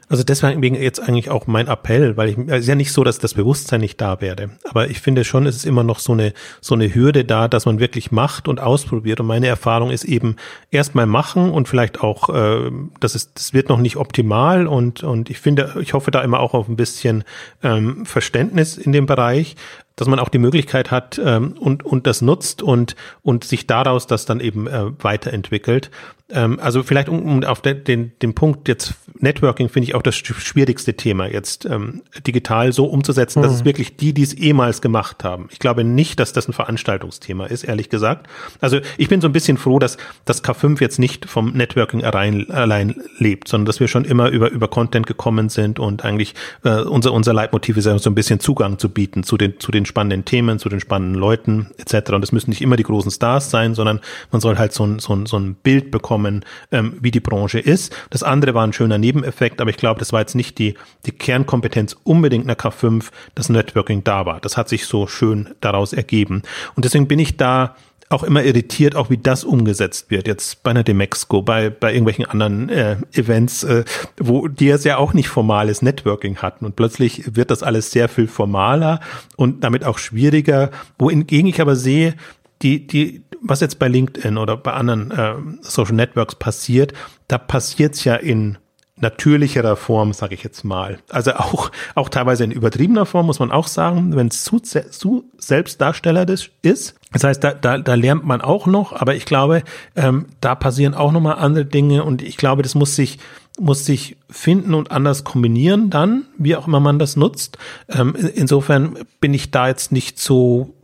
[0.08, 3.18] Also deswegen jetzt eigentlich auch mein Appell, weil ich, es ist ja nicht so, dass
[3.18, 4.50] das Bewusstsein nicht da wäre.
[4.64, 7.66] Aber ich finde schon, es ist immer noch so eine, so eine Hürde da, dass
[7.66, 9.20] man wirklich macht und ausprobiert.
[9.20, 10.36] Und meine Erfahrung ist eben
[10.70, 15.28] erstmal machen und vielleicht auch, äh, das ist, das wird noch nicht optimal und, und
[15.28, 17.24] ich finde, ich hoffe da immer auch auf ein bisschen
[17.62, 19.56] ähm, Verständnis in dem Bereich
[19.98, 24.06] dass man auch die Möglichkeit hat ähm, und, und das nutzt und, und sich daraus
[24.06, 25.90] das dann eben äh, weiterentwickelt.
[26.30, 30.02] Ähm, also vielleicht um, um auf den, den, den Punkt jetzt Networking finde ich auch
[30.02, 33.42] das schwierigste Thema jetzt ähm, digital so umzusetzen, mhm.
[33.44, 33.66] dass es mhm.
[33.66, 35.48] wirklich die, die es ehemals gemacht haben.
[35.50, 38.28] Ich glaube nicht, dass das ein Veranstaltungsthema ist, ehrlich gesagt.
[38.60, 42.50] Also ich bin so ein bisschen froh, dass das K5 jetzt nicht vom Networking allein,
[42.50, 46.82] allein lebt, sondern dass wir schon immer über, über Content gekommen sind und eigentlich äh,
[46.82, 49.86] unser, unser Leitmotiv ist ja so ein bisschen Zugang zu bieten zu den, zu den
[49.88, 52.12] spannenden Themen, zu den spannenden Leuten etc.
[52.12, 55.00] Und es müssen nicht immer die großen Stars sein, sondern man soll halt so ein,
[55.00, 57.94] so ein, so ein Bild bekommen, ähm, wie die Branche ist.
[58.10, 60.74] Das andere war ein schöner Nebeneffekt, aber ich glaube, das war jetzt nicht die,
[61.06, 64.40] die Kernkompetenz unbedingt einer K5, dass Networking da war.
[64.40, 66.42] Das hat sich so schön daraus ergeben.
[66.76, 67.74] Und deswegen bin ich da
[68.10, 70.26] auch immer irritiert, auch wie das umgesetzt wird.
[70.26, 73.84] Jetzt bei einer Demexco, bei, bei irgendwelchen anderen äh, Events, äh,
[74.18, 76.64] wo die es ja auch nicht formales Networking hatten.
[76.64, 79.00] Und plötzlich wird das alles sehr viel formaler
[79.36, 80.70] und damit auch schwieriger.
[80.98, 82.14] Wohingegen ich aber sehe,
[82.62, 86.92] die, die, was jetzt bei LinkedIn oder bei anderen äh, Social Networks passiert,
[87.28, 88.58] da passiert's ja in
[89.00, 90.98] natürlicherer Form, sage ich jetzt mal.
[91.08, 95.24] Also auch, auch teilweise in übertriebener Form, muss man auch sagen, wenn es zu, zu
[95.38, 96.94] selbstdarstellerisch ist.
[97.12, 99.62] Das heißt, da, da, da lernt man auch noch, aber ich glaube,
[99.96, 103.18] ähm, da passieren auch nochmal andere Dinge und ich glaube, das muss sich
[103.60, 107.58] muss sich finden und anders kombinieren dann, wie auch immer man das nutzt.
[107.88, 110.74] Ähm, insofern bin ich da jetzt nicht so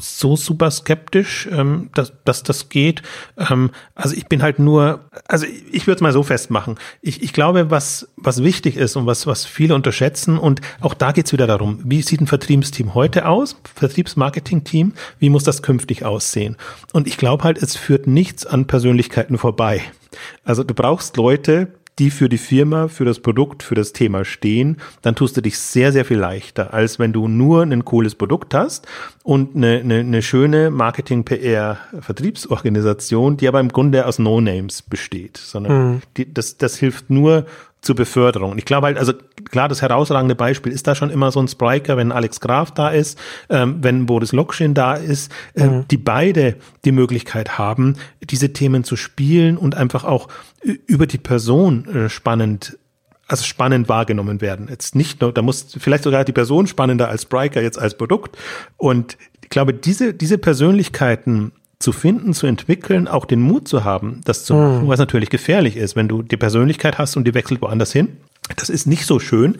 [0.00, 3.02] so super skeptisch, ähm, dass, dass das geht.
[3.36, 6.78] Ähm, also ich bin halt nur, also ich würde es mal so festmachen.
[7.02, 11.12] Ich, ich glaube, was, was wichtig ist und was, was viele unterschätzen, und auch da
[11.12, 16.56] geht's wieder darum, wie sieht ein Vertriebsteam heute aus, Vertriebsmarketing-Team, wie muss das künftig aussehen?
[16.92, 19.82] Und ich glaube halt, es führt nichts an Persönlichkeiten vorbei.
[20.44, 21.68] Also du brauchst Leute,
[22.00, 25.58] die für die Firma, für das Produkt, für das Thema stehen, dann tust du dich
[25.58, 28.86] sehr, sehr viel leichter, als wenn du nur ein cooles Produkt hast
[29.30, 36.02] und eine, eine, eine schöne Marketing-PR-Vertriebsorganisation, die aber im Grunde aus No-Names besteht, sondern mhm.
[36.16, 37.46] die, das, das hilft nur
[37.80, 38.50] zur Beförderung.
[38.50, 39.12] Und ich glaube halt, also
[39.48, 42.88] klar, das herausragende Beispiel ist da schon immer so ein Spriker, wenn Alex Graf da
[42.88, 43.20] ist,
[43.50, 45.84] ähm, wenn Boris Lokschin da ist, äh, mhm.
[45.88, 50.26] die beide die Möglichkeit haben, diese Themen zu spielen und einfach auch
[50.86, 52.79] über die Person äh, spannend
[53.30, 54.66] also spannend wahrgenommen werden.
[54.68, 58.36] Jetzt nicht nur, da muss vielleicht sogar die Person spannender als Spriker jetzt als Produkt.
[58.76, 64.20] Und ich glaube, diese, diese Persönlichkeiten zu finden, zu entwickeln, auch den Mut zu haben,
[64.24, 64.88] das zu machen, mhm.
[64.88, 68.16] was natürlich gefährlich ist, wenn du die Persönlichkeit hast und die wechselt woanders hin.
[68.56, 69.58] Das ist nicht so schön,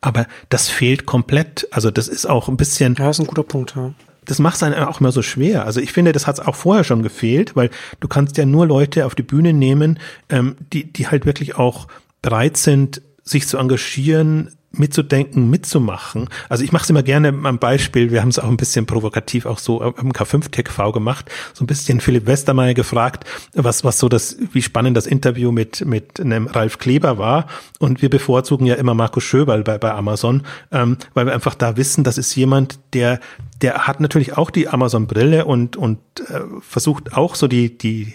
[0.00, 1.66] aber das fehlt komplett.
[1.72, 2.94] Also das ist auch ein bisschen.
[2.96, 3.92] Ja, ist ein guter Punkt, ja.
[4.26, 5.64] Das macht es einem auch immer so schwer.
[5.64, 8.66] Also ich finde, das hat es auch vorher schon gefehlt, weil du kannst ja nur
[8.66, 9.98] Leute auf die Bühne nehmen,
[10.28, 11.88] ähm, die, die halt wirklich auch
[12.22, 16.28] bereit sind, sich zu engagieren, mitzudenken, mitzumachen.
[16.48, 19.46] Also ich mache es immer gerne am Beispiel, wir haben es auch ein bisschen provokativ
[19.46, 23.24] auch so am K5-TV gemacht, so ein bisschen Philipp Westermeier gefragt,
[23.54, 27.46] was, was so das, wie spannend das Interview mit, mit einem Ralf Kleber war.
[27.78, 31.76] Und wir bevorzugen ja immer Markus Schöberl bei, bei Amazon, ähm, weil wir einfach da
[31.76, 33.20] wissen, das ist jemand, der,
[33.62, 35.98] der hat natürlich auch die Amazon-Brille und, und
[36.28, 38.12] äh, versucht auch so die, die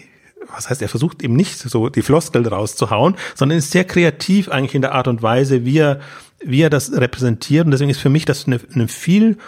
[0.56, 4.74] was heißt, er versucht eben nicht so die Floskel rauszuhauen, sondern ist sehr kreativ eigentlich
[4.74, 6.00] in der Art und Weise, wie er,
[6.40, 7.64] wie er das repräsentiert.
[7.64, 9.38] Und deswegen ist für mich das eine, eine viel,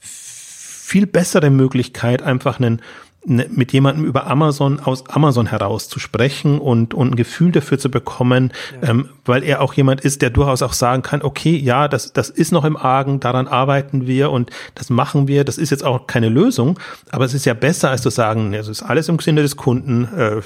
[0.00, 6.58] viel bessere Möglichkeit, einfach einen, Ne, mit jemandem über Amazon aus Amazon heraus zu sprechen
[6.58, 8.50] und, und ein Gefühl dafür zu bekommen,
[8.80, 8.88] ja.
[8.88, 12.30] ähm, weil er auch jemand ist, der durchaus auch sagen kann, okay, ja, das, das
[12.30, 16.06] ist noch im Argen, daran arbeiten wir und das machen wir, das ist jetzt auch
[16.06, 16.78] keine Lösung,
[17.10, 20.08] aber es ist ja besser, als zu sagen, es ist alles im Sinne des Kunden,
[20.16, 20.40] äh,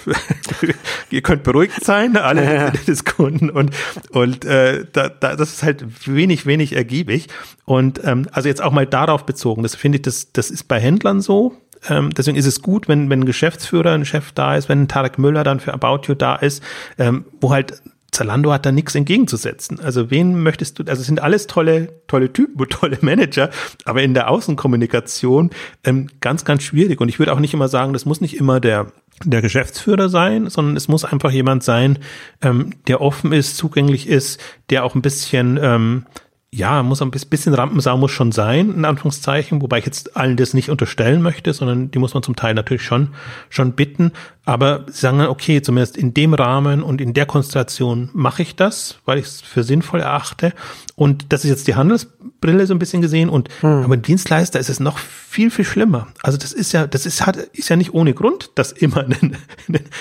[1.11, 2.51] ihr könnt beruhigt sein, alle ja.
[2.51, 3.71] im Sinne des Kunden und,
[4.11, 7.29] und äh, da, da, das ist halt wenig, wenig ergiebig
[7.67, 10.81] und ähm, also jetzt auch mal darauf bezogen, das finde ich, das, das ist bei
[10.81, 11.57] Händlern so,
[11.89, 14.89] ähm, deswegen ist es gut, wenn, wenn ein Geschäftsführer, ein Chef da ist, wenn ein
[14.89, 16.63] Tarek Müller dann für About You da ist,
[16.99, 17.83] ähm, wo halt
[18.15, 19.81] Zalando hat da nichts entgegenzusetzen.
[19.81, 23.51] Also wen möchtest du, also es sind alles tolle, tolle Typen, tolle Manager,
[23.85, 25.51] aber in der Außenkommunikation
[25.83, 27.01] ähm, ganz, ganz schwierig.
[27.01, 30.51] Und ich würde auch nicht immer sagen, das muss nicht immer der der Geschäftsführer sein,
[30.51, 32.01] sondern es muss einfach jemand sein,
[32.43, 36.07] ähm, der offen ist, zugänglich ist, der auch ein bisschen ähm,
[36.55, 40.55] ja, muss ein bisschen Rampensau muss schon sein, in Anführungszeichen, wobei ich jetzt allen das
[40.55, 43.09] nicht unterstellen möchte, sondern die muss man zum Teil natürlich schon,
[43.51, 44.13] schon bitten.
[44.47, 48.57] Aber sie sagen dann, okay, zumindest in dem Rahmen und in der Konstellation mache ich
[48.57, 50.53] das, weil ich es für sinnvoll erachte.
[50.97, 53.31] Und das ist jetzt die Handelsbrille so ein bisschen gesehen.
[53.31, 53.85] Und hm.
[53.85, 56.09] aber Dienstleister ist es noch viel, viel schlimmer.
[56.23, 59.37] Also das ist ja, das ist, hat, ist ja nicht ohne Grund, dass immer ein,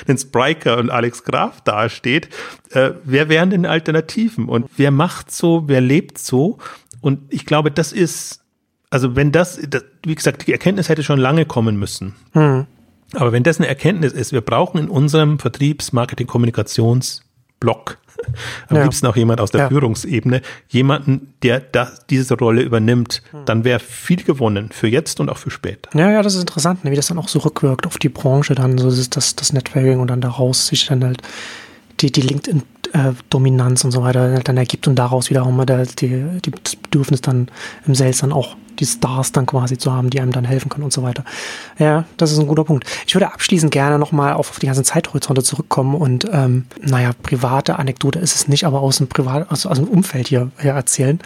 [0.07, 2.27] ein Spriker und Alex Graf dasteht.
[2.71, 4.49] Äh, wer wären denn Alternativen?
[4.49, 6.57] Und wer macht so, wer lebt so?
[6.99, 8.41] Und ich glaube, das ist,
[8.89, 12.13] also wenn das, das wie gesagt, die Erkenntnis hätte schon lange kommen müssen.
[12.33, 12.65] Hm.
[13.15, 17.97] Aber wenn das eine Erkenntnis ist, wir brauchen in unserem Vertriebs-, Marketing-, Kommunikationsblock
[18.69, 18.83] am ja.
[18.83, 19.69] liebsten auch jemand aus der ja.
[19.69, 23.45] Führungsebene, jemanden, der das, diese Rolle übernimmt, hm.
[23.45, 25.89] dann wäre viel gewonnen für jetzt und auch für später.
[25.97, 28.55] Ja, ja, das ist interessant, ne, wie das dann auch so rückwirkt auf die Branche,
[28.55, 31.21] dann so ist das, das Networking und dann daraus sich dann halt
[31.99, 32.21] die, die
[32.93, 37.47] LinkedIn-Dominanz und so weiter dann ergibt und daraus wiederum die, die, das Bedürfnis dann
[37.85, 40.83] im Sales dann auch die Stars dann quasi zu haben, die einem dann helfen können
[40.83, 41.23] und so weiter.
[41.77, 42.87] Ja, das ist ein guter Punkt.
[43.05, 47.77] Ich würde abschließend gerne nochmal auf, auf die ganzen Zeithorizonte zurückkommen und, ähm, naja, private
[47.77, 51.19] Anekdote ist es nicht, aber aus dem Privat, aus, aus dem Umfeld hier, hier erzählen.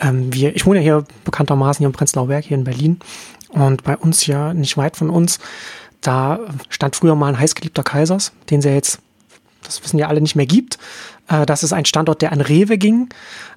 [0.00, 2.98] Ähm, wir, ich wohne ja hier bekanntermaßen hier im Prenzlauer Berg, hier in Berlin
[3.50, 5.38] und bei uns ja nicht weit von uns,
[6.00, 9.00] da stand früher mal ein heißgeliebter Kaisers, den sie jetzt
[9.62, 10.78] das wissen ja alle nicht mehr gibt.
[11.28, 13.08] Äh, das ist ein Standort, der an Rewe ging.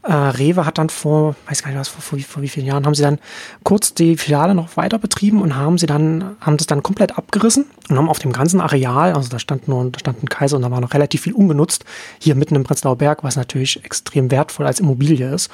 [0.04, 2.86] Äh, Rewe hat dann vor, weiß gar nicht was, vor, vor, vor, wie vielen Jahren,
[2.86, 3.20] haben sie dann
[3.64, 7.66] kurz die Filiale noch weiter betrieben und haben sie dann, haben das dann komplett abgerissen
[7.90, 10.64] und haben auf dem ganzen Areal, also da stand nur, da stand ein Kaiser und
[10.64, 11.86] da war noch relativ viel ungenutzt,
[12.20, 15.50] hier mitten im Prenzlauer Berg, was natürlich extrem wertvoll als Immobilie ist.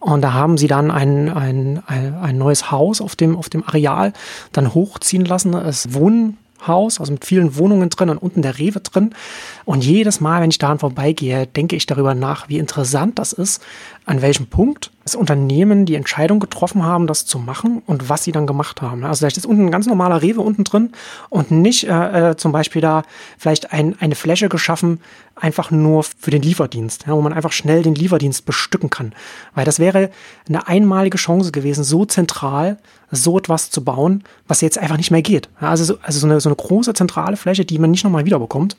[0.00, 3.66] Und da haben sie dann ein, ein, ein, ein neues Haus auf dem, auf dem
[3.66, 4.12] Areal
[4.52, 6.36] dann hochziehen lassen, es Wohnen
[6.66, 9.14] Haus, also mit vielen Wohnungen drin und unten der Rewe drin.
[9.64, 13.62] Und jedes Mal, wenn ich daran vorbeigehe, denke ich darüber nach, wie interessant das ist,
[14.06, 18.32] an welchem Punkt das Unternehmen die Entscheidung getroffen haben, das zu machen und was sie
[18.32, 19.04] dann gemacht haben.
[19.04, 20.92] Also da ist unten ein ganz normaler Rewe unten drin
[21.28, 23.02] und nicht äh, äh, zum Beispiel da
[23.38, 25.00] vielleicht ein, eine Fläche geschaffen,
[25.36, 29.14] einfach nur für den Lieferdienst, ja, wo man einfach schnell den Lieferdienst bestücken kann.
[29.54, 30.10] Weil das wäre
[30.48, 32.78] eine einmalige Chance gewesen, so zentral
[33.10, 35.48] so etwas zu bauen, was jetzt einfach nicht mehr geht.
[35.60, 38.24] Ja, also so, also so, eine, so eine große zentrale Fläche, die man nicht nochmal
[38.24, 38.76] wiederbekommt.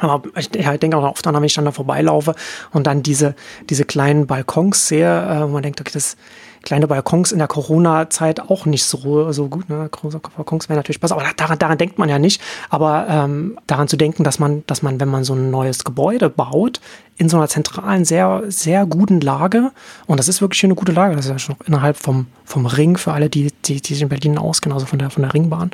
[0.00, 2.34] Aber ich, ich denke auch oft daran, wenn ich dann da vorbeilaufe
[2.72, 3.34] und dann diese,
[3.68, 6.16] diese kleinen Balkons sehe, äh, wo man denkt, okay, das,
[6.62, 9.68] kleine Balkons in der Corona-Zeit auch nicht so, so gut.
[9.68, 9.88] Ne?
[9.90, 12.40] Große Balkons wären natürlich besser, aber daran, daran denkt man ja nicht.
[12.70, 16.30] Aber ähm, daran zu denken, dass man, dass man, wenn man so ein neues Gebäude
[16.30, 16.80] baut,
[17.16, 19.72] in so einer zentralen, sehr, sehr guten Lage,
[20.06, 22.96] und das ist wirklich eine gute Lage, das ist ja schon innerhalb vom, vom Ring
[22.96, 25.70] für alle, die, die, die sich in Berlin auskennen, also von der, von der Ringbahn.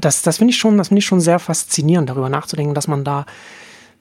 [0.00, 3.04] Das, das finde ich schon, das finde ich schon sehr faszinierend, darüber nachzudenken, dass man
[3.04, 3.24] da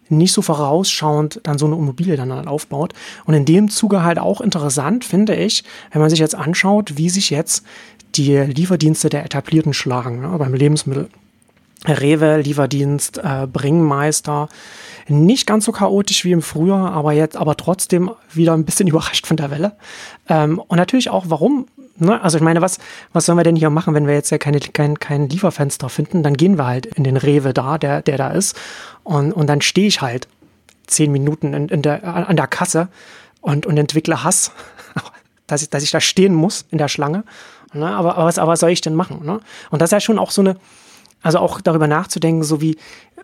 [0.10, 2.94] nicht so vorausschauend dann so eine Immobilie dann halt aufbaut.
[3.26, 7.10] Und in dem Zuge halt auch interessant, finde ich, wenn man sich jetzt anschaut, wie
[7.10, 7.64] sich jetzt
[8.16, 11.10] die Lieferdienste der Etablierten schlagen, ne, beim Lebensmittel.
[11.88, 14.50] Rewe, Lieferdienst, äh, Bringmeister,
[15.08, 19.26] nicht ganz so chaotisch wie im Frühjahr, aber jetzt aber trotzdem wieder ein bisschen überrascht
[19.26, 19.78] von der Welle.
[20.28, 21.68] Ähm, und natürlich auch, warum
[22.00, 22.22] Ne?
[22.22, 22.80] Also ich meine, was,
[23.14, 26.24] was sollen wir denn hier machen, wenn wir jetzt ja keine, kein, kein Lieferfenster finden?
[26.24, 28.58] Dann gehen wir halt in den Rewe da, der, der da ist.
[29.04, 30.28] Und, und dann stehe ich halt
[30.88, 32.90] zehn Minuten in, in der, an der Kasse
[33.42, 34.52] und, und entwickle Hass,
[35.48, 37.24] dass ich, dass ich da stehen muss in der Schlange.
[37.74, 37.88] Ne?
[37.88, 39.26] Aber, aber, was, aber was soll ich denn machen?
[39.26, 39.40] Ne?
[39.70, 40.58] Und das ist ja schon auch so eine,
[41.22, 42.78] also auch darüber nachzudenken, so wie,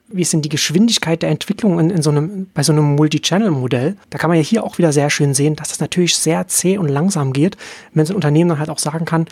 [0.07, 3.97] wie ist denn die Geschwindigkeit der Entwicklung in, in so einem, bei so einem Multi-Channel-Modell?
[4.09, 6.77] Da kann man ja hier auch wieder sehr schön sehen, dass das natürlich sehr zäh
[6.77, 7.57] und langsam geht,
[7.93, 9.25] wenn so ein Unternehmen dann halt auch sagen kann,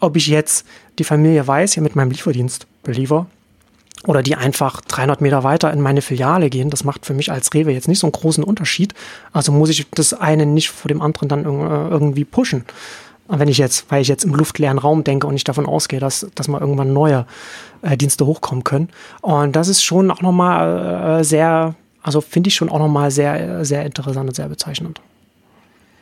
[0.00, 0.66] ob ich jetzt
[0.98, 3.26] die Familie Weiß hier mit meinem Lieferdienst beliefer
[4.06, 6.70] oder die einfach 300 Meter weiter in meine Filiale gehen.
[6.70, 8.94] Das macht für mich als Rewe jetzt nicht so einen großen Unterschied.
[9.32, 12.64] Also muss ich das eine nicht vor dem anderen dann äh, irgendwie pushen.
[13.28, 16.26] Wenn ich jetzt, weil ich jetzt im luftleeren Raum denke und nicht davon ausgehe, dass,
[16.34, 17.26] dass mal irgendwann neue
[17.82, 18.88] äh, Dienste hochkommen können.
[19.20, 23.64] Und das ist schon auch nochmal äh, sehr, also finde ich schon auch nochmal sehr,
[23.66, 25.00] sehr interessant und sehr bezeichnend.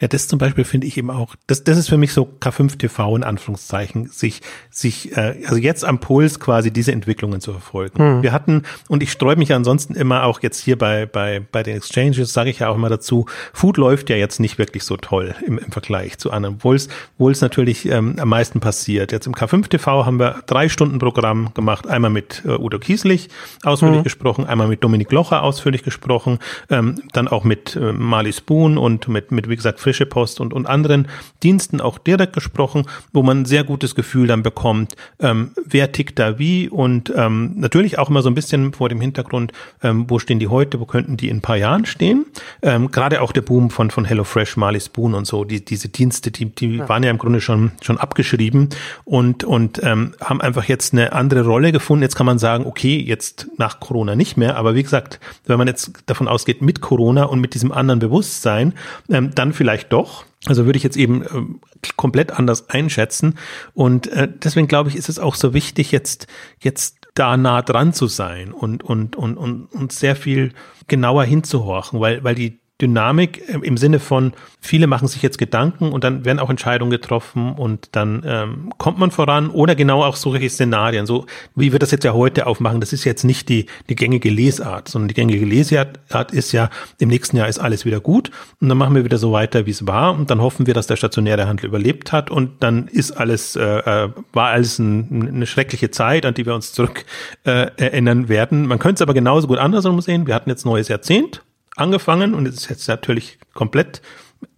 [0.01, 2.77] Ja, das zum Beispiel finde ich eben auch, das, das ist für mich so K5
[2.77, 8.19] TV in Anführungszeichen, sich, sich, äh, also jetzt am Puls quasi diese Entwicklungen zu verfolgen.
[8.19, 8.23] Mhm.
[8.23, 11.77] Wir hatten, und ich streue mich ansonsten immer auch jetzt hier bei, bei, bei den
[11.77, 15.35] Exchanges, sage ich ja auch immer dazu, Food läuft ja jetzt nicht wirklich so toll
[15.47, 19.13] im, im Vergleich zu anderen, obwohl es, obwohl es natürlich ähm, am meisten passiert.
[19.13, 23.31] Jetzt im K5 TV haben wir drei Stunden Programm gemacht, einmal mit äh, Udo Kieslich
[23.65, 24.05] ausführlich mhm.
[24.05, 26.39] gesprochen, einmal mit Dominik Locher ausführlich gesprochen,
[26.69, 30.53] ähm, dann auch mit äh, Marley Spoon und mit, mit, wie gesagt, Frische Post und,
[30.53, 31.07] und anderen
[31.45, 36.19] Diensten auch direkt gesprochen, wo man ein sehr gutes Gefühl dann bekommt, ähm, wer tickt
[36.19, 39.53] da wie und ähm, natürlich auch immer so ein bisschen vor dem Hintergrund,
[39.85, 42.27] ähm, wo stehen die heute, wo könnten die in ein paar Jahren stehen.
[42.63, 46.33] Ähm, Gerade auch der Boom von, von HelloFresh, Marley Spoon und so, die, diese Dienste,
[46.33, 46.89] die, die ja.
[46.89, 48.71] waren ja im Grunde schon, schon abgeschrieben
[49.05, 52.03] und, und ähm, haben einfach jetzt eine andere Rolle gefunden.
[52.03, 55.69] Jetzt kann man sagen, okay, jetzt nach Corona nicht mehr, aber wie gesagt, wenn man
[55.69, 58.75] jetzt davon ausgeht, mit Corona und mit diesem anderen Bewusstsein,
[59.11, 60.25] ähm, dann vielleicht vielleicht doch.
[60.47, 63.35] Also würde ich jetzt eben äh, komplett anders einschätzen.
[63.75, 66.27] Und äh, deswegen glaube ich, ist es auch so wichtig, jetzt,
[66.61, 70.53] jetzt da nah dran zu sein und, und, und, und, und sehr viel
[70.87, 76.05] genauer hinzuhorchen, weil, weil die Dynamik im Sinne von, viele machen sich jetzt Gedanken und
[76.05, 80.51] dann werden auch Entscheidungen getroffen und dann ähm, kommt man voran oder genau auch solche
[80.51, 81.25] Szenarien, so
[81.55, 84.89] wie wir das jetzt ja heute aufmachen, das ist jetzt nicht die, die gängige Lesart,
[84.89, 85.99] sondern die gängige Lesart
[86.33, 86.69] ist ja,
[86.99, 89.71] im nächsten Jahr ist alles wieder gut und dann machen wir wieder so weiter, wie
[89.71, 93.13] es war und dann hoffen wir, dass der stationäre Handel überlebt hat und dann ist
[93.13, 97.07] alles, äh, äh war alles ein, eine schreckliche Zeit, an die wir uns zurück
[97.45, 98.67] äh, erinnern werden.
[98.67, 101.43] Man könnte es aber genauso gut andersrum sehen, wir hatten jetzt neues Jahrzehnt,
[101.77, 104.03] angefangen und es ist jetzt natürlich komplett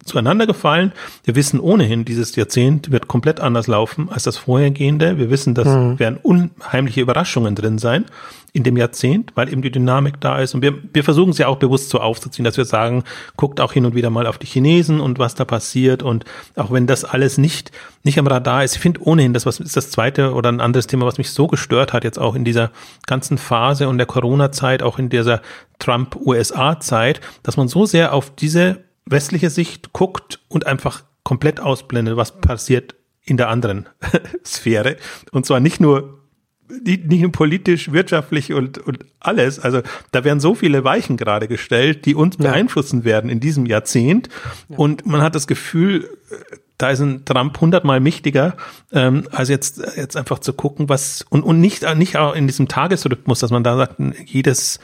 [0.03, 0.91] zueinander gefallen.
[1.23, 5.17] Wir wissen ohnehin, dieses Jahrzehnt wird komplett anders laufen als das vorhergehende.
[5.17, 5.99] Wir wissen, dass mhm.
[5.99, 8.05] werden unheimliche Überraschungen drin sein
[8.51, 10.55] in dem Jahrzehnt, weil eben die Dynamik da ist.
[10.55, 13.03] Und wir, wir versuchen es ja auch bewusst so aufzuziehen, dass wir sagen,
[13.35, 16.01] guckt auch hin und wieder mal auf die Chinesen und was da passiert.
[16.01, 16.25] Und
[16.55, 17.71] auch wenn das alles nicht,
[18.03, 20.87] nicht am Radar ist, ich finde ohnehin, das was ist das zweite oder ein anderes
[20.87, 22.71] Thema, was mich so gestört hat, jetzt auch in dieser
[23.05, 25.41] ganzen Phase und der Corona-Zeit, auch in dieser
[25.77, 32.39] Trump-USA-Zeit, dass man so sehr auf diese westliche Sicht guckt und einfach komplett ausblendet, was
[32.39, 33.87] passiert in der anderen
[34.45, 34.97] Sphäre.
[35.31, 36.19] Und zwar nicht nur
[36.85, 39.59] nicht, nur politisch, wirtschaftlich und, und alles.
[39.59, 39.81] Also
[40.11, 42.51] da werden so viele Weichen gerade gestellt, die uns ja.
[42.51, 44.29] beeinflussen werden in diesem Jahrzehnt.
[44.69, 44.77] Ja.
[44.77, 46.07] Und man hat das Gefühl,
[46.77, 48.55] da ist ein Trump hundertmal mächtiger,
[48.91, 52.67] ähm, als jetzt, jetzt einfach zu gucken, was, und, und nicht, nicht auch in diesem
[52.67, 53.95] Tagesrhythmus, dass man da sagt,
[54.25, 54.79] jedes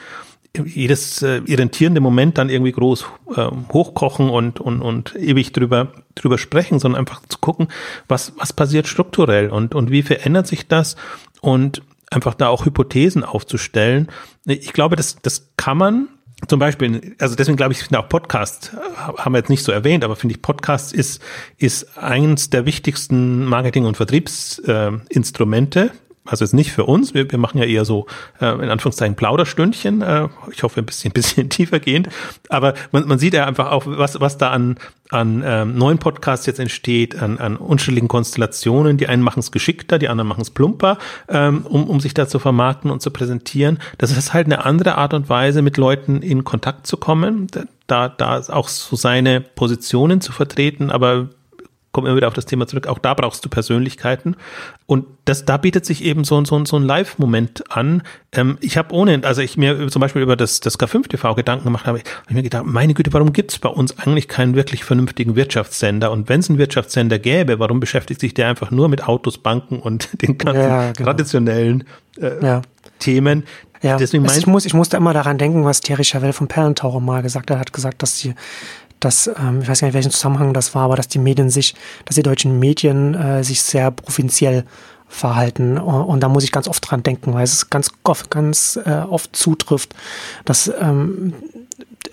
[0.65, 6.37] jedes äh, irritierende Moment dann irgendwie groß äh, hochkochen und, und, und ewig drüber, drüber
[6.37, 7.67] sprechen, sondern einfach zu gucken,
[8.07, 10.95] was, was passiert strukturell und, und wie verändert sich das
[11.41, 11.81] und
[12.11, 14.07] einfach da auch Hypothesen aufzustellen.
[14.45, 16.07] Ich glaube, das, das kann man
[16.47, 18.77] zum Beispiel, also deswegen glaube ich, finde auch Podcast, äh,
[19.17, 21.21] haben wir jetzt nicht so erwähnt, aber finde ich, Podcast ist,
[21.57, 25.91] ist eins der wichtigsten Marketing- und Vertriebsinstrumente,
[26.26, 28.07] also jetzt nicht für uns, wir, wir machen ja eher so
[28.41, 32.09] äh, in Anführungszeichen Plauderstündchen, äh, ich hoffe ein bisschen, bisschen tiefer gehend,
[32.49, 34.78] aber man, man sieht ja einfach auch, was, was da an,
[35.09, 39.99] an ähm, neuen Podcasts jetzt entsteht, an, an unterschiedlichen Konstellationen, die einen machen es geschickter,
[39.99, 40.97] die anderen machen es plumper,
[41.30, 43.80] ähm, um, um sich da zu vermarkten und zu präsentieren.
[43.97, 47.47] Das ist halt eine andere Art und Weise, mit Leuten in Kontakt zu kommen,
[47.88, 51.30] da, da auch so seine Positionen zu vertreten, aber
[51.95, 54.35] kommen immer wieder auf das Thema zurück, auch da brauchst du Persönlichkeiten.
[54.85, 58.03] Und das, da bietet sich eben so, so, so ein Live-Moment an.
[58.33, 61.85] Ähm, ich habe ohne, also ich mir zum Beispiel über das, das K5-TV Gedanken gemacht
[61.85, 64.83] habe, habe ich mir gedacht, meine Güte, warum gibt es bei uns eigentlich keinen wirklich
[64.83, 66.11] vernünftigen Wirtschaftssender?
[66.11, 69.79] Und wenn es einen Wirtschaftssender gäbe, warum beschäftigt sich der einfach nur mit Autos, Banken
[69.79, 71.05] und den ganzen ja, genau.
[71.05, 71.85] traditionellen
[72.19, 72.61] äh, ja.
[72.99, 73.45] Themen?
[73.81, 77.21] Ja, Deswegen ich, muss, ich musste immer daran denken, was Thierry Chavel von Perlentaucher mal
[77.21, 77.57] gesagt hat.
[77.57, 78.33] Er hat gesagt, dass die
[79.05, 81.75] dass, ähm, ich weiß gar nicht, welchen Zusammenhang das war, aber dass die Medien sich,
[82.05, 84.65] dass die deutschen Medien äh, sich sehr provinziell
[85.07, 85.77] verhalten.
[85.77, 89.35] Und da muss ich ganz oft dran denken, weil es ganz oft, ganz äh, oft
[89.35, 89.93] zutrifft,
[90.43, 91.33] dass ähm,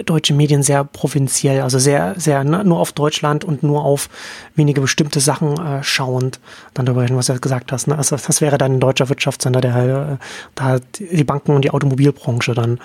[0.04, 4.08] deutsche Medien sehr provinziell, also sehr, sehr ne, nur auf Deutschland und nur auf
[4.54, 6.38] wenige bestimmte Sachen äh, schauend
[6.74, 7.88] dann darüber reden, was du gesagt hast.
[7.88, 7.96] Ne?
[7.96, 10.24] Also das wäre dann ein deutscher Wirtschaftssender, der äh,
[10.54, 12.78] da die Banken und die Automobilbranche dann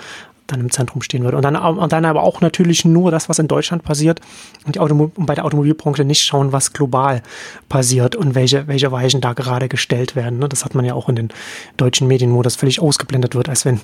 [0.48, 1.38] dann im Zentrum stehen würde.
[1.38, 4.22] Und dann, und dann aber auch natürlich nur das, was in Deutschland passiert
[4.66, 7.22] und, die Automo und bei der Automobilbranche nicht schauen, was global
[7.70, 10.40] passiert und welche, welche Weichen da gerade gestellt werden.
[10.40, 10.50] Ne?
[10.50, 11.30] Das hat man ja auch in den
[11.78, 13.82] deutschen Medien, wo das völlig ausgeblendet wird, als wenn,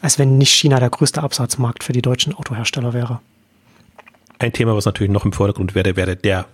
[0.00, 3.20] als wenn nicht China der größte Absatzmarkt für die deutschen Autohersteller wäre.
[4.38, 6.46] Ein Thema, was natürlich noch im Vordergrund wäre, wäre der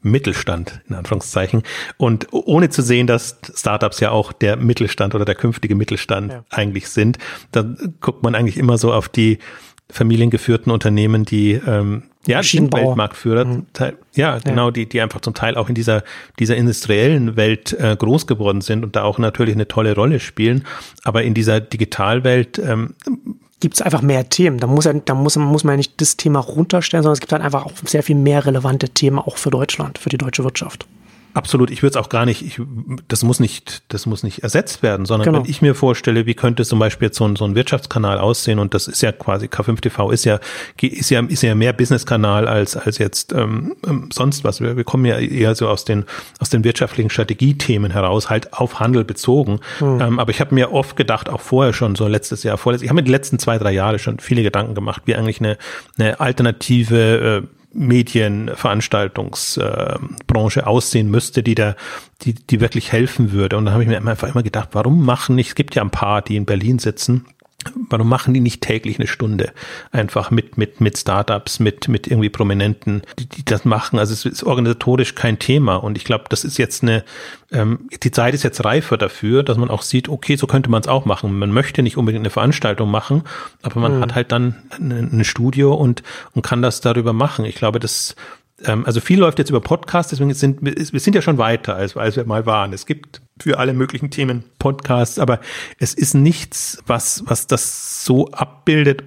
[0.00, 1.62] Mittelstand, in Anführungszeichen.
[1.96, 6.44] Und ohne zu sehen, dass Startups ja auch der Mittelstand oder der künftige Mittelstand ja.
[6.50, 7.18] eigentlich sind,
[7.52, 9.38] dann guckt man eigentlich immer so auf die
[9.90, 13.66] familiengeführten Unternehmen, die ähm, ja, sind Weltmarktführer, mhm.
[14.14, 14.70] ja, genau, ja.
[14.70, 16.04] die, die einfach zum Teil auch in dieser,
[16.38, 20.64] dieser industriellen Welt äh, groß geworden sind und da auch natürlich eine tolle Rolle spielen.
[21.04, 22.94] Aber in dieser Digitalwelt ähm,
[23.60, 24.58] gibt es einfach mehr Themen.
[24.58, 27.32] Da muss, ja, da muss, muss man ja nicht das Thema runterstellen, sondern es gibt
[27.32, 30.86] halt einfach auch sehr viel mehr relevante Themen auch für Deutschland, für die deutsche Wirtschaft.
[31.34, 32.60] Absolut, ich würde es auch gar nicht, ich,
[33.06, 35.44] das muss nicht, das muss nicht ersetzt werden, sondern genau.
[35.44, 38.58] wenn ich mir vorstelle, wie könnte zum Beispiel jetzt so ein, so ein Wirtschaftskanal aussehen
[38.58, 40.40] und das ist ja quasi K5TV ist ja,
[40.80, 44.60] ist ja, ist ja mehr Businesskanal als, als jetzt ähm, ähm, sonst was.
[44.60, 46.04] Wir, wir kommen ja eher so aus den,
[46.40, 49.60] aus den wirtschaftlichen Strategiethemen heraus, halt auf Handel bezogen.
[49.80, 50.00] Mhm.
[50.00, 52.90] Ähm, aber ich habe mir oft gedacht, auch vorher schon, so letztes Jahr, vorletztes, ich
[52.90, 55.58] habe mir die letzten zwei, drei Jahre schon viele Gedanken gemacht, wie eigentlich eine,
[55.98, 61.76] eine alternative äh, Medienveranstaltungsbranche äh, aussehen müsste, die da,
[62.22, 63.56] die, die wirklich helfen würde.
[63.56, 65.90] Und da habe ich mir einfach immer gedacht, warum machen nicht, es gibt ja ein
[65.90, 67.26] paar, die in Berlin sitzen,
[67.90, 69.52] Warum machen die nicht täglich eine Stunde?
[69.90, 73.98] Einfach mit, mit, mit Startups, mit, mit irgendwie Prominenten, die, die das machen.
[73.98, 75.74] Also es ist organisatorisch kein Thema.
[75.74, 77.04] Und ich glaube, das ist jetzt eine,
[77.50, 80.82] ähm, die Zeit ist jetzt reifer dafür, dass man auch sieht, okay, so könnte man
[80.82, 81.36] es auch machen.
[81.36, 83.24] Man möchte nicht unbedingt eine Veranstaltung machen,
[83.62, 84.02] aber man mhm.
[84.02, 86.04] hat halt dann ein, ein Studio und,
[86.34, 87.44] und kann das darüber machen.
[87.44, 88.14] Ich glaube, das,
[88.64, 92.16] also viel läuft jetzt über Podcasts, deswegen sind wir sind ja schon weiter, als, als
[92.16, 92.72] wir mal waren.
[92.72, 95.40] Es gibt für alle möglichen Themen Podcasts, aber
[95.78, 99.04] es ist nichts, was, was das so abbildet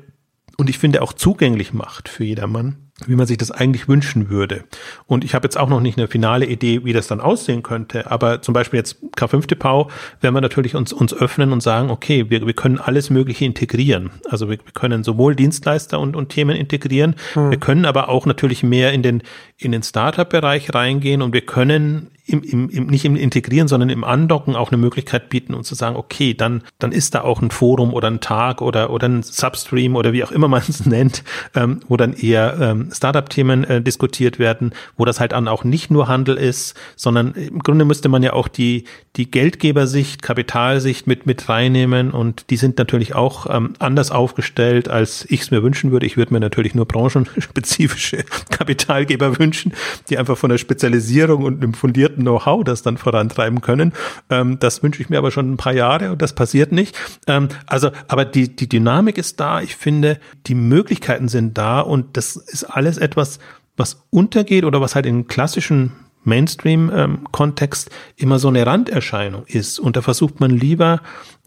[0.58, 4.64] und ich finde auch zugänglich macht für jedermann wie man sich das eigentlich wünschen würde.
[5.08, 8.10] Und ich habe jetzt auch noch nicht eine finale Idee, wie das dann aussehen könnte.
[8.10, 9.90] Aber zum Beispiel jetzt K5 TV
[10.22, 14.12] werden wir natürlich uns, uns öffnen und sagen, okay, wir, wir können alles Mögliche integrieren.
[14.30, 17.16] Also wir, wir können sowohl Dienstleister und, und Themen integrieren.
[17.34, 17.52] Hm.
[17.52, 19.24] Wir können aber auch natürlich mehr in den,
[19.58, 24.04] in den Startup-Bereich reingehen und wir können im, im, im, nicht im Integrieren, sondern im
[24.04, 27.52] Andocken auch eine Möglichkeit bieten und zu sagen, okay, dann, dann ist da auch ein
[27.52, 31.24] Forum oder ein Tag oder, oder ein Substream oder wie auch immer man es nennt,
[31.56, 35.92] ähm, wo dann eher ähm, Startup-Themen äh, diskutiert werden, wo das halt dann auch nicht
[35.92, 41.26] nur Handel ist, sondern im Grunde müsste man ja auch die, die Geldgebersicht, Kapitalsicht mit,
[41.26, 45.92] mit reinnehmen und die sind natürlich auch ähm, anders aufgestellt, als ich es mir wünschen
[45.92, 46.06] würde.
[46.06, 49.74] Ich würde mir natürlich nur branchenspezifische Kapitalgeber wünschen,
[50.10, 53.94] die einfach von der Spezialisierung und einem fundierten Know-how das dann vorantreiben können.
[54.30, 56.98] Ähm, das wünsche ich mir aber schon ein paar Jahre und das passiert nicht.
[57.28, 59.62] Ähm, also, aber die, die Dynamik ist da.
[59.62, 63.40] Ich finde, die Möglichkeiten sind da und das ist alles etwas,
[63.78, 65.92] was untergeht oder was halt in klassischen
[66.24, 69.80] Mainstream-Kontext immer so eine Randerscheinung ist.
[69.80, 71.02] Und da versucht man lieber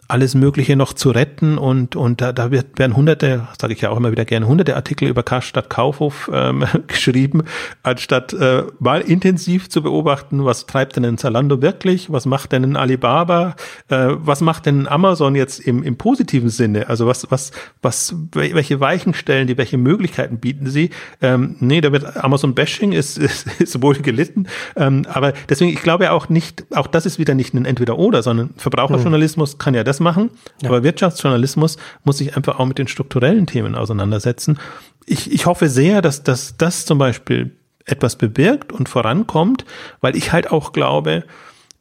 [0.07, 3.91] alles Mögliche noch zu retten und, und da, da wird, werden hunderte, sage ich ja
[3.91, 7.45] auch immer wieder gerne, hunderte Artikel über Karstadt Kaufhof ähm, geschrieben,
[7.83, 12.65] anstatt äh, mal intensiv zu beobachten, was treibt denn ein Zalando wirklich, was macht denn
[12.65, 13.57] ein Alibaba,
[13.89, 18.81] äh, was macht denn Amazon jetzt im, im positiven Sinne, also was, was, was, welche
[18.81, 20.91] Weichen stellen die, welche Möglichkeiten bieten sie,
[21.23, 26.11] ähm, nee, da wird Amazon-Bashing ist, ist, ist wohl gelitten, ähm, aber deswegen, ich glaube
[26.11, 29.59] auch nicht, auch das ist wieder nicht ein Entweder-Oder, sondern Verbraucherjournalismus mhm.
[29.59, 30.31] kann ja das das machen,
[30.63, 30.69] ja.
[30.69, 34.59] aber Wirtschaftsjournalismus muss sich einfach auch mit den strukturellen Themen auseinandersetzen.
[35.07, 39.65] Ich, ich hoffe sehr, dass, dass das zum Beispiel etwas bewirkt und vorankommt,
[40.01, 41.25] weil ich halt auch glaube,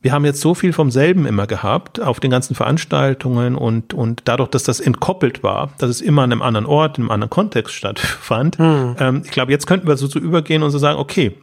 [0.02, 4.24] wir haben jetzt so viel vom selben immer gehabt auf den ganzen Veranstaltungen und, und
[4.26, 7.30] dadurch, dass das entkoppelt war, dass es immer an einem anderen Ort, in einem anderen
[7.30, 8.58] Kontext stattfand.
[8.58, 8.96] Hm.
[9.00, 11.38] Ähm, ich glaube, jetzt könnten wir so zu übergehen und so sagen, okay,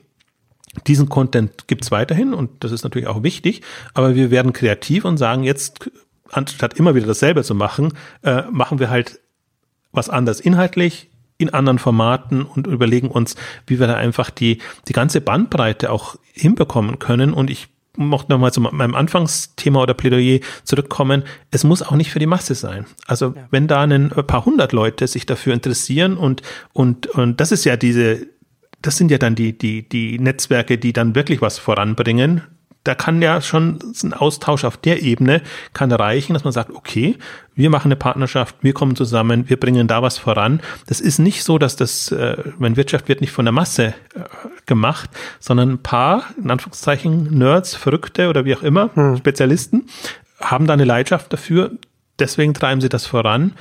[0.86, 3.62] diesen Content gibt's weiterhin und das ist natürlich auch wichtig,
[3.94, 5.90] aber wir werden kreativ und sagen, jetzt
[6.30, 9.20] anstatt immer wieder dasselbe zu machen, äh, machen wir halt
[9.92, 13.34] was anders inhaltlich in anderen Formaten und überlegen uns,
[13.66, 14.58] wie wir da einfach die,
[14.88, 17.32] die ganze Bandbreite auch hinbekommen können.
[17.32, 21.24] Und ich mochte nochmal zu meinem Anfangsthema oder Plädoyer zurückkommen.
[21.50, 22.84] Es muss auch nicht für die Masse sein.
[23.06, 23.48] Also ja.
[23.50, 27.76] wenn da ein paar hundert Leute sich dafür interessieren und, und, und das ist ja
[27.76, 28.26] diese,
[28.82, 32.42] das sind ja dann die, die, die Netzwerke, die dann wirklich was voranbringen,
[32.84, 35.42] da kann ja schon ein Austausch auf der Ebene
[35.74, 37.16] kann reichen, dass man sagt, okay,
[37.54, 40.60] wir machen eine Partnerschaft, wir kommen zusammen, wir bringen da was voran.
[40.86, 44.20] Das ist nicht so, dass das, äh, wenn Wirtschaft wird nicht von der Masse äh,
[44.64, 45.10] gemacht,
[45.40, 49.18] sondern ein paar, in Anführungszeichen, Nerds, Verrückte oder wie auch immer, hm.
[49.18, 49.86] Spezialisten,
[50.40, 51.72] haben da eine Leidenschaft dafür,
[52.18, 53.52] deswegen treiben sie das voran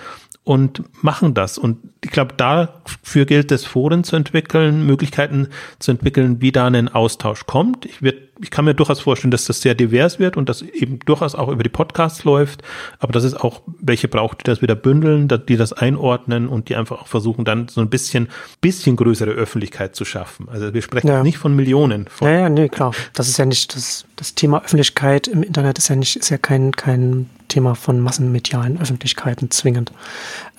[0.43, 1.57] und machen das.
[1.57, 6.87] Und ich glaube, dafür gilt es, Foren zu entwickeln, Möglichkeiten zu entwickeln, wie da ein
[6.87, 7.85] Austausch kommt.
[7.85, 10.99] Ich, wird, ich kann mir durchaus vorstellen, dass das sehr divers wird und das eben
[10.99, 12.63] durchaus auch über die Podcasts läuft,
[12.97, 16.75] aber dass es auch welche braucht, die das wieder bündeln, die das einordnen und die
[16.75, 18.29] einfach auch versuchen, dann so ein bisschen,
[18.61, 20.47] bisschen größere Öffentlichkeit zu schaffen.
[20.49, 21.21] Also wir sprechen ja.
[21.21, 22.07] nicht von Millionen.
[22.07, 22.93] Von ja, ja, nee, klar.
[23.13, 26.37] Das ist ja nicht, das, das Thema Öffentlichkeit im Internet ist ja nicht, ist ja
[26.37, 29.91] kein, kein Thema von massenmedialen Öffentlichkeiten zwingend.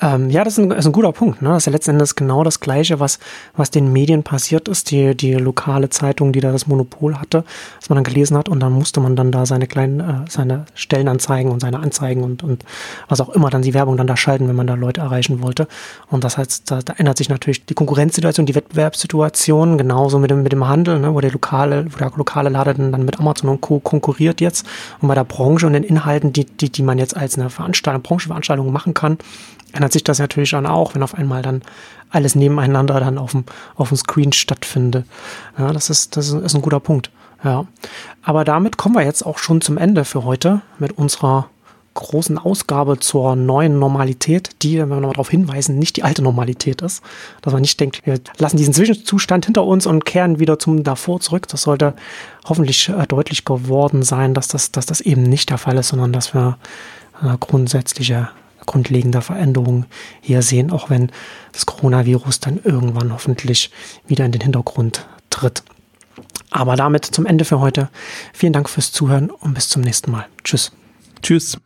[0.02, 1.40] Ähm, ja, das ist ein, ist ein guter Punkt.
[1.42, 1.48] Ne?
[1.48, 3.18] Das ist ja letzten Endes genau das Gleiche, was,
[3.56, 4.90] was den Medien passiert ist.
[4.90, 7.44] Die, die lokale Zeitung, die da das Monopol hatte,
[7.78, 10.66] was man dann gelesen hat und dann musste man dann da seine kleinen, äh, seine
[10.74, 12.64] Stellenanzeigen und seine Anzeigen und, und
[13.08, 15.68] was auch immer dann die Werbung dann da schalten, wenn man da Leute erreichen wollte.
[16.08, 20.42] Und das heißt, da, da ändert sich natürlich die Konkurrenzsituation, die Wettbewerbssituation, genauso mit dem,
[20.42, 21.14] mit dem Handel, ne?
[21.14, 23.78] wo der lokale, wo der lokale Laden dann mit Amazon und Co.
[23.80, 24.66] konkurriert jetzt.
[25.00, 28.02] Und bei der Branche und den Inhalten, die, die, die man jetzt als eine Veranstaltung,
[28.02, 29.18] Branchenveranstaltung machen kann,
[29.72, 31.62] ändert sich das natürlich dann auch, wenn auf einmal dann
[32.10, 33.44] alles nebeneinander dann auf dem,
[33.76, 35.06] auf dem Screen stattfindet.
[35.58, 37.10] Ja, das ist, das ist ein guter Punkt.
[37.44, 37.66] Ja.
[38.22, 41.48] Aber damit kommen wir jetzt auch schon zum Ende für heute mit unserer
[41.94, 46.82] großen Ausgabe zur neuen Normalität, die, wenn wir noch darauf hinweisen, nicht die alte Normalität
[46.82, 47.02] ist.
[47.42, 51.20] Dass man nicht denkt, wir lassen diesen Zwischenzustand hinter uns und kehren wieder zum davor
[51.20, 51.48] zurück.
[51.48, 51.94] Das sollte
[52.44, 56.12] hoffentlich äh, deutlich geworden sein, dass das, dass das eben nicht der Fall ist, sondern
[56.12, 56.58] dass wir
[57.22, 58.28] äh, grundsätzliche
[58.66, 59.86] grundlegende Veränderungen
[60.20, 61.10] hier sehen, auch wenn
[61.52, 63.70] das Coronavirus dann irgendwann hoffentlich
[64.06, 65.64] wieder in den Hintergrund tritt.
[66.50, 67.88] Aber damit zum Ende für heute.
[68.32, 70.26] Vielen Dank fürs Zuhören und bis zum nächsten Mal.
[70.44, 70.72] Tschüss.
[71.22, 71.60] Tschüss.